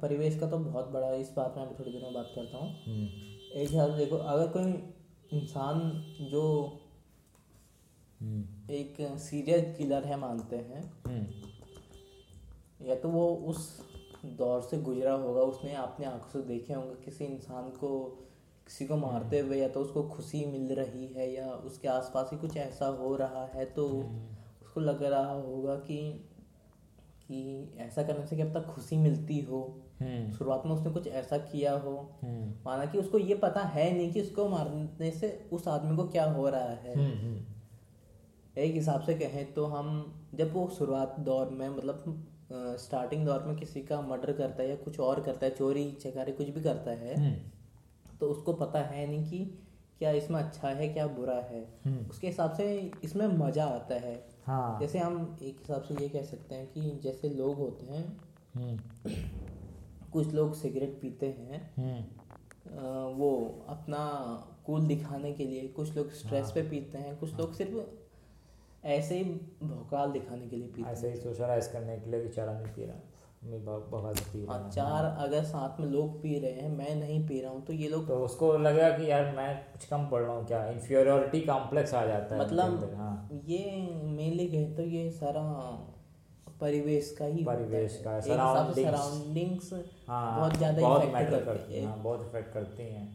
परिवेश 0.01 0.39
का 0.39 0.49
तो 0.49 0.57
बहुत 0.57 0.87
बड़ा 0.87 1.07
है, 1.07 1.19
इस 1.21 1.33
बात 1.37 1.53
में 1.57 1.65
मैं 1.65 1.79
थोड़ी 1.79 1.91
देर 1.91 2.01
में 2.01 2.13
बात 2.13 2.31
करता 2.35 2.57
हूँ। 2.57 2.69
हम्म, 2.85 3.07
एक 3.53 3.69
हिसाब 3.69 3.91
से 3.91 3.97
देखो 3.97 4.15
अगर 4.17 4.47
कोई 4.47 5.39
इंसान 5.39 5.79
जो 6.31 6.43
हम्म, 8.21 8.71
एक 8.71 8.95
सीरियल 9.19 9.73
किलर 9.73 10.05
है 10.05 10.17
मानते 10.19 10.55
हैं 10.55 10.83
हम्म, 11.07 11.25
या 12.87 12.95
तो 12.95 13.09
वो 13.09 13.27
उस 13.47 13.67
दौर 14.37 14.61
से 14.61 14.77
गुजरा 14.81 15.13
होगा 15.13 15.41
उसने 15.43 15.73
अपने 15.75 16.05
आँखों 16.05 16.29
से 16.31 16.41
देखे 16.47 16.73
होंगे 16.73 16.95
किसी 17.05 17.25
इंसान 17.25 17.69
को 17.69 17.89
किसी 18.67 18.85
को 18.85 18.97
मारते 18.97 19.39
हुए 19.39 19.57
या 19.57 19.67
तो 19.67 19.79
उसको 19.81 20.03
खुशी 20.09 20.45
मिल 20.45 20.73
रही 20.73 21.07
है 21.07 21.31
या 21.33 21.47
उसके 21.63 21.87
आसपास 21.87 22.29
ही 22.33 22.37
कुछ 22.37 22.57
ऐसा 22.57 22.85
हो 22.99 23.15
रहा 23.15 23.45
है 23.45 23.65
तो 23.65 23.87
उसको 24.61 24.79
लग 24.79 25.03
रहा 25.03 25.31
होगा 25.31 25.75
कि 25.75 25.97
कि 27.27 27.73
ऐसा 27.79 28.03
करने 28.03 28.25
से 28.27 28.35
क्या 28.35 28.45
पता 28.45 28.59
खुशी 28.73 28.97
मिलती 28.97 29.39
हो। 29.41 29.61
हम्म, 29.99 30.31
शुरुआत 30.31 30.63
में 30.65 30.73
उसने 30.73 30.91
कुछ 30.91 31.07
ऐसा 31.07 31.37
किया 31.37 31.73
हो। 31.73 31.95
हम्म, 32.21 32.53
माना 32.65 32.85
कि 32.85 32.97
उसको 32.97 33.17
ये 33.17 33.35
पता 33.35 33.61
है 33.67 33.91
नहीं 33.93 34.11
कि 34.13 34.21
उसको 34.21 34.47
मारने 34.49 35.11
से 35.11 35.29
उस 35.53 35.67
आदमी 35.67 35.95
को 35.95 36.07
क्या 36.07 36.25
हो 36.31 36.47
रहा 36.49 36.73
है। 36.77 36.95
हम्म, 36.95 37.17
हम्म, 37.19 37.45
एक 38.57 38.73
हिसाब 38.73 39.01
से 39.01 39.13
कहें 39.13 39.53
तो 39.53 39.65
हम 39.65 39.87
जब 40.35 40.53
वो 40.53 40.67
शुरुआत 40.69 41.19
दौर 41.19 41.49
में 41.49 41.67
मतलब 41.69 42.27
स्टार्टिंग 42.79 43.25
दौर 43.25 43.43
में 43.43 43.55
किसी 43.55 43.81
का 43.81 44.01
मर्डर 44.01 44.31
करता 44.33 44.63
है 44.63 44.69
या 44.69 44.75
कुछ 44.75 44.99
और 44.99 45.21
करता 45.21 45.45
है 45.45 45.55
चोरी 45.55 45.91
चकारी 45.93 46.31
कुछ 46.31 46.49
भी 46.49 46.61
करता 46.61 46.91
है 46.91 47.15
हम्म, 47.15 48.17
तो 48.19 48.27
उसको 48.27 48.53
पता 48.53 48.79
है 48.81 49.07
नहीं 49.07 49.23
कि 49.29 49.39
क्या 49.99 50.11
इसमें 50.11 50.39
अच्छा 50.39 50.67
है 50.69 50.87
क्या 50.89 51.07
बुरा 51.07 51.35
है। 51.49 51.61
हम्म, 51.85 52.05
उसके 52.05 52.27
हिसाब 52.27 52.53
से 52.53 52.91
इसमें 53.03 53.27
मज़ा 53.27 53.65
आता 53.65 53.95
है। 53.95 54.15
हाँ। 54.47 54.79
जैसे 54.79 54.99
हम 54.99 55.37
एक 55.41 55.59
हिसाब 55.59 55.81
से 55.81 55.95
ये 56.03 56.09
कह 56.09 56.23
सकते 56.23 56.55
हैं 56.55 56.67
कि 56.67 56.81
जैसे 57.03 57.29
लोग 57.29 57.57
होते 57.57 57.85
हैं 57.85 58.05
हम्म, 58.55 58.77
कुछ 60.11 60.33
लोग 60.33 60.53
सिगरेट 60.53 60.99
पीते 61.01 61.27
हैं 61.27 61.61
आ, 61.61 63.05
वो 63.07 63.65
अपना 63.69 63.99
कूल 64.65 64.85
दिखाने 64.87 65.31
के 65.33 65.45
लिए 65.45 65.67
कुछ 65.67 65.95
लोग 65.95 66.11
स्ट्रेस 66.11 66.43
हाँ, 66.45 66.53
पे 66.55 66.61
पीते 66.69 66.97
हैं 66.97 67.15
कुछ 67.19 67.33
लोग 67.33 67.53
सिर्फ़ 67.53 68.85
ऐसे 68.87 69.17
ही 69.17 69.23
भोकाल 69.63 70.11
दिखाने 70.11 70.47
के 70.47 70.55
लिए 70.55 70.67
पीते 70.67 70.81
हैं 70.81 70.91
ऐसे 70.91 71.09
ही। 71.11 71.15
सोशलाइज 71.15 71.67
करने 71.67 71.97
के 71.99 72.09
लिए 72.11 72.21
बेचारा 72.23 72.53
नहीं 72.53 72.73
पी 72.73 72.85
रहा। 72.85 72.99
मैं 73.45 73.59
ब- 73.65 73.87
बवाल 73.91 74.13
पी 74.15 74.43
रहा 74.45 74.57
हाँ। 74.57 74.69
चार 74.69 75.05
अगर 75.25 75.43
साथ 75.43 75.79
में 75.79 75.87
लोग 75.87 76.21
पी 76.21 76.37
रहे 76.39 76.51
हैं 76.51 76.69
मैं 76.69 76.95
नहीं 76.95 77.19
पी 77.27 77.39
रहा 77.41 77.51
हूँ 77.51 77.63
तो 77.65 77.73
ये 77.73 77.87
लोग 77.89 78.07
तो 78.07 78.17
उसको 78.25 78.51
लगेगा 78.57 78.89
कि 78.97 79.09
यार 79.11 79.33
मैं 79.37 79.55
कुछ 79.71 79.85
कम 79.85 80.05
पढ़ 80.09 80.21
रहा 80.21 80.35
हूँ 80.35 80.45
क्या? 80.47 80.65
इन्फीरियोरिटी 80.69 81.39
कॉम्प्लेक्स 81.41 81.93
आ 81.93 82.05
जाता 82.05 82.35
है 82.35 82.41
मतलब 82.41 82.93
हाँ। 82.97 83.41
ये 83.45 83.65
मेनली 84.17 84.47
कहे 84.47 84.65
तो 84.75 84.83
ये 84.83 85.09
सारा 85.11 85.41
परिवेश 86.61 87.15
का 87.19 87.25
ही 87.25 87.43
परिवेश 87.43 88.01
का। 88.03 88.19
सराउंडिंग्स 88.19 89.73
हाँ 90.07 90.39
बहुत 90.39 90.57
ज़्यादा 90.57 90.81
बहुत 90.81 91.03
इफ़ेक्ट 91.03 91.31
मैटर 91.31 91.45
करती 91.45 91.73
हैं। 91.73 91.85
हाँ 91.85 91.97
बहुत 92.03 92.25
इफ़ेक्ट 92.27 92.53
करती 92.53 92.83
हैं। 92.83 93.07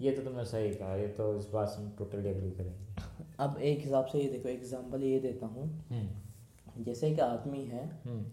ये 0.00 0.10
तो 0.10 0.22
तुमने 0.22 0.44
सही 0.44 0.70
कहा 0.74 0.94
ये 0.96 1.08
तो 1.08 1.34
इस 1.38 1.48
बात 1.52 1.68
से 1.68 1.82
हम 1.82 1.90
टोटली 1.98 2.28
एग्री 2.30 2.50
करेंगे। 2.50 3.02
अब 3.40 3.58
एक 3.62 3.78
हिसाब 3.78 4.06
से 4.06 4.18
ये 4.18 4.28
देखो 4.28 4.48
एग्जांपल 4.48 5.02
ये 5.02 5.18
देता 5.20 5.46
हूँ। 5.46 5.66
हम्म, 5.90 6.82
जैसे 6.84 7.08
एक 7.08 7.20
आदमी 7.20 7.64
है 7.64 7.84
हम्म, 8.06 8.24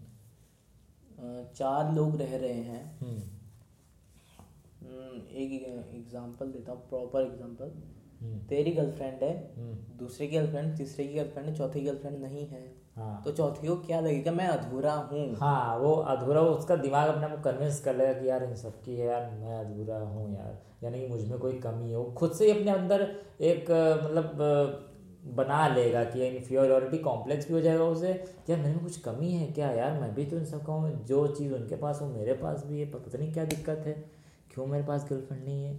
चार 1.56 1.94
लोग 1.94 2.16
रह 2.16 2.36
रहे 2.36 2.52
हैं। 2.52 2.84
हम्म, 3.00 3.20
हम्म, 4.82 5.20
एक 5.36 5.52
एग्जांपल 5.94 6.52
देता 6.52 6.72
हूँ 6.72 6.88
प्रॉपर 6.88 7.20
एग्जांपल 7.22 7.72
हम्म, 8.20 8.38
तेरी 8.48 8.70
गर्लफ्रेंड 8.72 9.22
है 9.22 9.32
दूसरी 9.98 10.26
गर्लफ्रेंड 10.26 10.76
तीसरी 10.76 11.06
की 11.08 11.14
गर्लफ्रेंड 11.14 11.48
है 11.48 11.54
चौथी 11.54 11.80
गर्लफ्रेंड 11.80 12.22
नहीं 12.22 12.46
है। 12.46 12.62
हाँ। 12.96 13.22
तो 13.24 13.32
चौथी 13.32 13.66
को 13.66 13.76
क्या 13.76 14.00
लगेगा? 14.00 14.32
मैं 14.32 14.46
अधूरा 14.46 14.92
हूँ। 15.12 15.24
हाँ 15.36 15.76
वो 15.78 15.92
अधूरा 15.92 16.40
वो 16.40 16.50
उसका 16.50 16.76
दिमाग 16.76 17.08
अपने 17.08 17.24
आप 17.24 17.30
को 17.36 17.42
कन्विंस 17.42 17.80
कर 17.80 17.96
लेगा 17.96 18.12
कि 18.12 18.28
यार 18.28 18.44
इन 18.44 18.54
सबकी 18.56 18.96
है 18.96 19.06
यार 19.06 19.30
मैं 19.30 19.58
अधूरा 19.58 19.98
हूँ 19.98 20.34
यार। 20.34 20.58
यानी 20.84 21.00
कि 21.00 21.06
मुझमें 21.06 21.38
कोई 21.38 21.58
कमी 21.60 21.90
है। 21.90 21.96
वो 21.96 22.04
खुद 22.18 22.32
से 22.32 22.44
ही 22.44 22.58
अपने 22.58 22.70
अंदर 22.70 23.02
एक 23.40 23.70
मतलब 24.04 24.88
बना 25.26 25.68
लेगा 25.68 26.04
कि 26.04 26.26
इन्फीरियोरिटी 26.26 26.98
कॉम्प्लेक्स 26.98 27.48
भी 27.48 27.54
हो 27.54 27.60
जाएगा 27.60 27.84
उसे। 27.84 28.08
यार 28.50 28.58
मेरे 28.58 28.74
में 28.74 28.82
कुछ 28.82 28.98
कमी 28.98 29.32
है 29.32 29.46
क्या? 29.46 29.70
यार 29.70 30.00
मैं 30.00 30.14
भी 30.14 30.24
तो 30.24 30.36
इन 30.36 30.44
सबका 30.44 30.72
हूँ। 30.72 31.04
जो 31.04 31.26
चीज़ 31.26 31.54
उनके 31.54 31.76
पास 31.76 31.98
हो 32.02 32.06
मेरे 32.06 32.32
पास 32.32 32.64
भी 32.66 32.80
है। 32.80 32.90
पता 32.90 33.18
नहीं 33.18 33.32
क्या 33.32 33.44
दिक्कत 33.44 33.82
है। 33.86 34.04
क्यों 34.54 34.66
मेरे 34.66 34.84
पास 34.84 35.06
गर्लफ्रेंड 35.10 35.44
नहीं 35.44 35.64
है? 35.64 35.74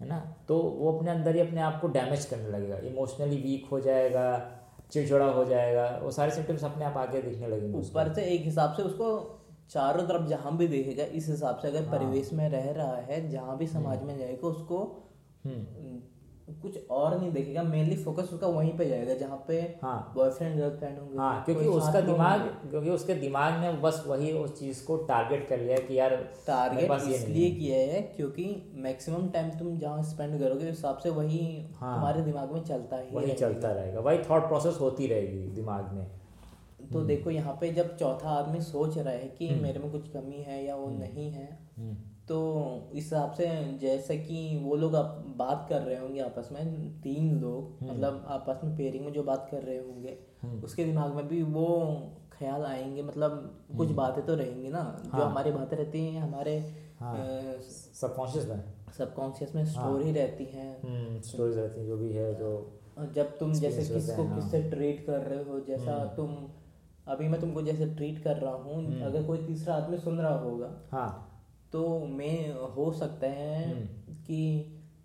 है 0.00 0.08
ना? 0.08 0.36
तो 0.48 0.58
वो 0.58 0.92
अपने 0.92 1.10
अंदर 1.10 1.34
ही 1.34 1.40
अपने 1.40 1.60
आप 1.60 1.80
को 1.80 1.88
डैमेज 1.88 2.24
करने 2.24 2.48
लगेगा। 2.48 2.76
इमोशनली 2.76 3.36
वीक 3.36 3.66
हो 3.70 3.80
जाएगा 3.80 4.50
चिड़चिड़ा 4.90 5.26
हो 5.26 5.44
जाएगा। 5.44 6.00
वो 6.02 6.10
सारे 6.10 6.30
सिम्टम्स 6.30 6.64
अपने 6.64 6.84
आप 6.84 6.96
आगे 6.96 7.22
दिखने 7.22 7.48
लगेंगे। 7.48 7.78
ऊपर 7.78 8.12
से 8.12 8.22
एक 8.22 8.42
हिसाब 8.42 8.72
से 8.72 8.82
उसको 8.82 9.40
चारों 9.70 10.02
तरफ़ 10.02 10.26
जहाँ 10.28 10.56
भी 10.56 10.68
देखेगा 10.68 11.04
इस 11.04 11.28
हिसाब 11.28 11.58
से 11.58 11.68
अगर 11.68 11.82
परिवेश 11.82 12.32
में 12.32 12.48
रह 12.48 12.70
रहा 12.72 12.96
है 12.96 13.28
जहाँ 13.30 13.58
भी 13.58 13.66
समाज 13.66 14.02
में 14.02 14.18
जाएगा 14.18 14.48
उसको 14.48 15.06
हम्म। 15.44 16.00
कुछ 16.62 16.88
और 16.90 17.16
नहीं 17.18 17.30
देखेगा 17.32 17.62
मेनली 17.62 17.96
फोकस 17.96 18.30
उसका 18.32 18.46
वहीं 18.46 18.72
पे 18.78 18.88
जाएगा 18.88 19.14
जहाँ 19.14 19.36
पे 19.48 19.60
हाँ। 19.82 20.12
बॉयफ्रेंड 20.16 20.56
गर्लफ्रेंड 20.58 20.98
होंगे। 20.98 21.18
हाँ 21.18 21.44
क्योंकि 21.44 21.66
उसका 21.66 22.00
दिमाग 22.00 22.40
क्योंकि 22.70 22.90
उसके 22.90 23.14
दिमाग 23.14 23.60
ने 23.60 23.72
बस 23.72 24.02
वही 24.06 24.32
उस 24.32 24.58
चीज़ 24.58 24.84
को 24.86 24.96
टारगेट 25.06 25.48
कर 25.48 25.60
लिया 25.60 25.76
कि 25.78 25.98
यार 25.98 26.16
टारगेट 26.46 26.92
इसलिए 27.10 27.50
किया 27.50 27.78
है 27.92 28.02
क्योंकि 28.16 28.72
मैक्सिमम 28.74 29.28
टाइम 29.28 29.50
तुम 29.50 29.76
जहाँ 29.78 30.02
स्पेंड 30.02 30.38
करोगे 30.40 30.64
उस 30.64 30.70
हिसाब 30.70 30.98
से 30.98 31.10
वही 31.10 31.40
हाँ। 31.76 31.94
तुम्हारे 31.94 32.22
दिमाग 32.22 32.52
में 32.52 32.62
चलता 32.64 32.96
ही 32.96 33.16
वही। 33.16 33.32
चलता 33.32 33.72
रहेगा। 33.72 34.00
वही 34.00 34.18
थॉट 34.30 34.48
प्रोसेस 34.48 34.80
होती 34.80 35.06
रहेगी 35.06 35.46
दिमाग 35.52 35.92
में। 35.92 36.06
तो 36.92 37.00
देखो 37.04 37.30
यहाँ 37.30 37.56
पे 37.60 37.70
जब 37.72 37.96
चौथा 37.96 38.30
आदमी 38.30 38.60
सोच 38.60 38.98
रहा 38.98 39.12
है 39.12 39.28
कि 39.38 39.48
मेरे 39.62 39.78
में 39.78 39.90
कुछ 39.92 40.08
कमी 40.08 40.42
है 40.42 40.64
या 40.64 40.74
वो 40.76 40.88
नहीं 40.90 41.30
है 41.30 41.48
हम्म, 41.78 41.96
तो 42.28 42.38
इस 42.92 43.04
हिसाब 43.04 43.32
से 43.32 43.78
जैसे 43.78 44.18
कि 44.18 44.60
वो 44.64 44.76
लोग 44.76 44.96
आप 44.96 45.24
बात 45.36 45.66
कर 45.68 45.80
रहे 45.80 45.96
होंगे 45.96 46.20
आपस 46.20 46.48
में 46.52 46.90
तीन 47.00 47.40
लोग 47.40 47.90
मतलब 47.90 48.24
आपस 48.28 48.60
में 48.64 48.76
पेयरिंग 48.76 49.04
में 49.04 49.12
जो 49.12 49.22
बात 49.22 49.48
कर 49.50 49.62
रहे 49.62 49.78
होंगे 49.78 50.18
उसके 50.64 50.84
दिमाग 50.84 51.14
में 51.14 51.28
भी 51.28 51.42
वो 51.42 51.66
ख्याल 52.38 52.64
आएँगे 52.64 53.02
मतलब 53.02 53.60
कुछ 53.76 53.90
बातें 53.90 54.26
तो 54.26 54.34
रहेंगी 54.34 54.68
ना 54.68 55.02
जो 55.04 55.22
हमारी 55.22 55.52
बातें 55.52 55.76
रहती 55.76 56.06
हैं 56.06 56.22
हमारे 56.22 56.84
हाँ। 57.00 57.16
सबकॉन्शियस 58.00 58.46
में। 58.46 58.64
सबकॉन्शियस 58.98 59.54
में 59.54 59.64
स्टोर 59.64 60.02
ही 60.02 60.12
रहती 60.12 60.44
हैं। 60.44 61.22
स्टोरीज 61.22 61.58
रहती 61.58 61.80
हैं 61.80 61.86
जो 61.86 61.96
भी 61.96 62.12
है 62.12 62.34
जो 62.34 62.80
जब 63.14 63.38
तुम 63.38 63.52
जैसे 63.52 63.94
किसको 63.94 64.22
हाँ। 64.22 64.34
किससे 64.34 64.62
ट्रीट 64.62 65.06
कर 65.06 65.20
रहे 65.20 65.44
हो 65.44 65.60
जैसा 65.60 66.04
तुम 66.04 66.36
अभी 67.06 67.28
मैं 67.28 67.40
तुमको 67.40 67.62
जैसे 67.62 67.86
ट्रीट 67.86 68.24
कर 68.24 68.36
रहा 68.36 68.54
हूँ 68.54 69.02
अगर 69.02 69.22
कोई 69.22 69.38
तीसरा 69.38 69.74
आदमी 69.74 69.98
सुन 69.98 70.18
रहा 70.18 70.38
होगा 70.38 70.88
हाँ। 70.92 71.33
तो 71.74 72.06
मैं 72.08 72.52
हो 72.52 72.92
सकता 72.92 73.26
है 73.26 73.72
कि 74.26 74.40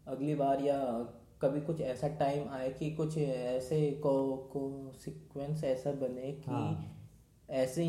अगली 0.07 0.35
बार 0.35 0.61
या 0.61 0.77
कभी 1.41 1.61
कुछ 1.61 1.81
ऐसा 1.81 2.07
टाइम 2.07 2.49
आए 2.49 2.69
कि 2.69 2.91
कुछ 2.91 3.17
ऐसे 3.17 3.91
को 3.91 4.13
को 4.53 4.91
सीक्वेंस 4.95 5.63
ऐसा 5.63 5.91
बने 5.91 6.31
कि 6.31 6.51
हाँ। 6.51 6.95
ऐसी 7.49 7.85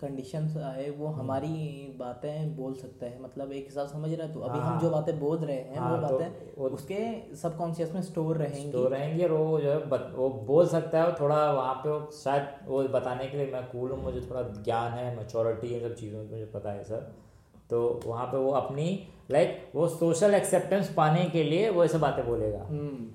कंडीशंस 0.00 0.56
आए 0.56 0.90
वो 0.90 1.06
हमारी 1.06 1.52
बातें 1.98 2.56
बोल 2.56 2.74
सकता 2.74 3.06
है। 3.06 3.22
मतलब 3.22 3.52
एक 3.52 3.64
हिसाब 3.64 3.86
समझ 3.86 4.12
रहा 4.12 4.26
है 4.26 4.32
तो। 4.34 4.40
अभी 4.40 4.58
हम 4.58 4.64
हाँ। 4.64 4.80
जो 4.80 4.90
बातें 4.90 5.18
बोल 5.20 5.38
रहे 5.38 5.56
हैं 5.56 5.76
हाँ, 5.76 5.90
वो 5.90 6.08
तो 6.08 6.18
बातें 6.18 6.52
वो- 6.58 6.70
उसके 6.72 7.36
सबकॉन्शियस 7.36 7.92
में 7.94 8.02
स्टोर 8.02 8.36
रहेंगी। 8.36 8.72
तो 8.72 8.88
रहेंगे 8.88 9.24
और 9.24 9.32
वो 9.32 9.60
जो 9.60 9.70
है 9.70 9.78
वो 10.16 10.28
बोल 10.30 10.66
सकता 10.66 11.00
है 11.00 11.06
वो 11.06 11.16
थोड़ा 11.20 11.52
वहाँ 11.52 11.74
पे 11.74 11.88
वो 11.88 12.10
शायद 12.10 12.68
वो 12.68 12.82
बताने 12.82 13.26
के 13.26 13.36
लिए 13.36 13.52
मैं 13.52 13.66
कूल 13.70 13.90
हूँ 13.90 14.02
मुझे 14.02 14.20
थोड़ा 14.20 14.42
ज्ञान 14.42 14.92
है 14.92 15.16
मेचोरिटी 15.16 15.74
इन 15.74 15.88
सब 15.88 15.94
चीज़ों 15.94 16.24
की 16.24 16.30
मुझे 16.30 16.44
पता 16.44 16.72
है 16.72 16.84
सर 16.84 17.29
तो 17.70 18.00
वहाँ 18.06 18.26
पे 18.26 18.36
वो 18.36 18.50
अपनी 18.50 19.08
लाइक 19.30 19.70
वो 19.74 19.88
सोशल 19.88 20.34
एक्सेप्टेंस 20.34 20.92
पाने 20.96 21.24
के 21.24 21.42
लिए 21.44 21.70
वो 21.70 21.84
ऐसे 21.84 21.98
बातें 21.98 22.26
बोलेगा। 22.26 22.66
हम्म। 22.70 23.06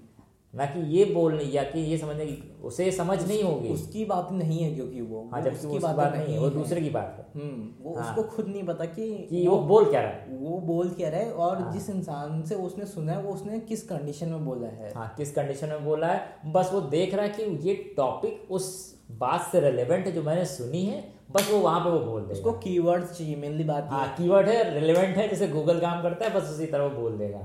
ना 0.53 0.65
कि 0.65 0.79
ये 0.79 1.05
बोलने 1.05 1.43
या 1.43 1.63
कि 1.63 1.79
ये 1.79 1.97
समझने 1.97 2.25
की 2.25 2.61
उसे 2.63 2.91
समझ 2.91 3.27
नहीं 3.27 3.43
होगी। 3.43 3.69
उसकी 3.69 4.05
बात 4.05 4.31
नहीं 4.31 4.59
है 4.59 4.75
क्योंकि 4.75 5.01
वो 5.01 5.29
हाँ 5.33 5.41
जबकि 5.41 5.67
वो 5.67 5.73
उसकी 5.73 5.83
बात 5.83 5.95
बात 5.95 6.15
नहीं 6.15 6.33
है 6.33 6.39
वो 6.39 6.49
दूसरे 6.49 6.81
की 6.81 6.89
बात 6.89 7.15
है। 7.19 7.41
हम्म 7.41 7.83
वो 7.83 7.95
हाँ। 7.95 8.09
उसको 8.09 8.23
खुद 8.23 8.47
नहीं 8.47 8.63
पता 8.63 8.85
कि 8.85 9.27
कि 9.29 9.47
वो, 9.47 9.55
वो 9.55 9.63
बोल 9.63 9.85
क्या 9.85 10.01
रहा 10.01 10.11
है। 10.11 10.27
वो 10.31 10.57
बोल 10.57 10.89
क्या 10.89 11.09
रहा 11.09 11.19
है 11.19 11.31
और 11.31 11.57
हाँ। 11.57 11.73
जिस 11.73 11.89
इंसान 11.89 12.43
से 12.43 12.55
उसने 12.55 12.85
सुना 12.85 13.11
है 13.11 13.21
वो 13.21 13.33
उसने 13.33 13.59
किस 13.59 13.83
कंडीशन 13.83 14.29
में 14.29 14.45
बोला 14.45 14.67
है। 14.67 14.93
हाँ 14.95 15.13
किस 15.17 15.31
कंडीशन 15.31 15.69
में 15.69 15.85
बोला 15.85 16.07
है। 16.07 16.51
बस 16.51 16.69
वो 16.73 16.81
देख 16.81 17.13
रहा 17.13 17.25
है 17.25 17.29
कि 17.29 17.69
ये 17.69 17.93
टॉपिक 17.97 18.51
उस 18.51 18.94
बात 19.09 19.49
से 19.51 19.59
रिलेवेंट 19.59 20.05
है 20.05 20.11
जो 20.11 20.23
मैंने 20.23 20.45
सुनी 20.45 20.85
है 20.85 21.03
बस 21.31 21.49
वो 21.51 21.59
वहाँ 21.59 21.79
पे 21.79 21.89
वो 21.89 21.99
बोल 21.99 22.21
देगा। 22.21 22.33
उसको 22.33 22.51
कीवर्ड्स 22.51 23.17
चाहिए 23.17 23.35
मेनली 23.35 23.63
बात 23.63 23.87
हाँ 23.91 24.07
कीवर्ड 24.17 24.49
है 24.49 24.73
रिलेवेंट 24.73 25.17
है 25.17 25.27
जैसे 25.27 25.47
गूगल 25.47 25.79
काम 25.79 26.01
करता 26.01 26.25
है 26.25 26.33
बस 26.33 26.49
उसी 26.49 26.65
तरह 26.65 26.83
वो 26.83 27.01
बोल 27.01 27.17
देगा। 27.17 27.39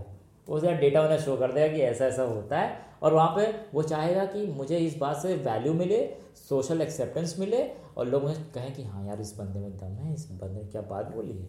वो 0.49 0.57
उसका 0.57 0.73
डेटा 0.73 1.03
उन्हें 1.03 1.19
शो 1.19 1.37
कर 1.37 1.53
देगा 1.53 1.75
कि 1.75 1.81
ऐसा 1.83 2.07
ऐसा 2.07 2.23
होता 2.23 2.59
है। 2.59 2.79
और 3.03 3.15
वहाँ 3.15 3.29
पे 3.37 3.47
वो 3.75 3.83
चाहेगा 3.83 4.25
कि 4.25 4.47
मुझे 4.47 4.79
इस 4.79 4.97
बात 4.97 5.17
से 5.17 5.35
वैल्यू 5.37 5.73
मिले 5.75 6.05
सोशल 6.49 6.83
एक्सेप्टेंस 6.83 7.37
मिले 7.39 7.63
और 7.97 8.07
लोग 8.07 8.23
मुझे 8.23 8.43
कहें 8.55 8.73
कि 8.75 8.83
हाँ 8.85 9.07
यार 9.07 9.21
इस 9.21 9.35
बंदे 9.39 9.59
में 9.59 9.77
दम 9.77 9.97
है 9.97 10.15
इस 10.15 10.29
बंदे 10.33 10.61
ने 10.61 10.69
क्या 10.69 10.83
बात 10.83 11.15
बोली 11.15 11.39
है? 11.39 11.49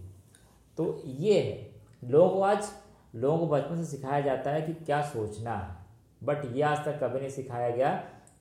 तो 0.77 1.01
ये 1.05 1.39
है। 1.39 2.09
लोगों 2.11 2.29
को 2.29 2.41
आज 2.41 2.69
लोगों 3.15 3.37
को 3.37 3.47
बचपन 3.47 3.83
से 3.83 3.85
सिखाया 3.85 4.21
जाता 4.21 4.51
है 4.51 4.61
कि 4.61 4.73
क्या 4.73 5.01
सोचना 5.01 5.55
है। 5.55 5.75
बट 6.23 6.55
ये 6.55 6.61
आज 6.61 6.85
तक 6.85 6.99
कभी 7.03 7.19
नहीं 7.19 7.29
सिखाया 7.29 7.69
गया 7.69 7.93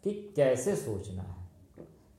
कि 0.05 0.13
कैसे 0.37 0.77
सोचना 0.77 1.23
है। 1.23 1.40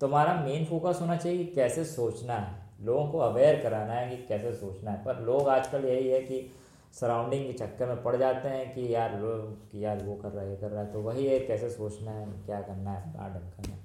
तो 0.01 0.07
हमारा 0.07 0.33
मेन 0.33 0.65
फोकस 0.65 0.99
होना 1.01 1.15
चाहिए 1.15 1.37
कि 1.37 1.51
कैसे 1.53 1.85
सोचना 1.85 2.33
है। 2.33 2.85
लोगों 2.85 3.05
को 3.07 3.17
अवेयर 3.17 3.61
कराना 3.63 3.93
है 3.93 4.09
कि 4.09 4.23
कैसे 4.23 4.53
सोचना 4.53 4.91
है। 4.91 5.03
पर 5.03 5.19
लोग 5.19 5.49
आजकल 5.49 5.85
यही 5.85 6.07
है 6.09 6.21
कि 6.21 6.51
सराउंडिंग 6.93 7.45
के 7.45 7.53
चक्कर 7.53 7.87
में 7.87 8.01
पड़ 8.03 8.15
जाते 8.15 8.47
हैं 8.47 8.73
कि 8.75 8.93
यार 8.95 9.19
लोग 9.19 9.71
कि 9.71 9.83
यार 9.85 10.03
वो 10.03 10.15
कर 10.15 10.29
रहा 10.29 10.43
है 10.43 10.49
ये 10.49 10.55
कर 10.57 10.69
रहा 10.69 10.83
है। 10.83 10.91
तो 10.93 11.01
वही 11.01 11.25
है 11.25 11.39
कैसे 11.39 11.69
सोचना 11.69 12.11
है 12.11 12.25
क्या 12.45 12.61
करना 12.61 12.91
है 12.91 13.13
कहाँ 13.13 13.29
ढंग 13.29 13.65
है। 13.65 13.79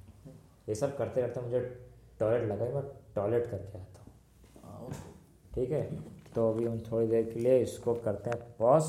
ये 0.69 0.75
सब 0.75 0.97
करते 0.97 1.23
करते 1.23 1.41
मुझे 1.41 1.61
टॉयलेट 2.21 2.49
लगा 2.49 2.65
मैं 2.75 2.83
टॉयलेट 3.15 3.51
करके 3.51 3.79
आता 3.79 4.05
हूँ। 4.05 4.13
हाँ, 4.65 4.89
ठीक 5.55 5.71
है? 5.71 5.83
तो 6.35 6.51
अभी 6.53 6.65
हम 6.65 6.79
थोड़ी 6.93 7.07
देर 7.07 7.31
के 7.35 7.41
लिए 7.41 7.59
इसको 7.59 7.95
करते 7.95 8.31
हैं 8.31 8.39
पॉज 8.59 8.83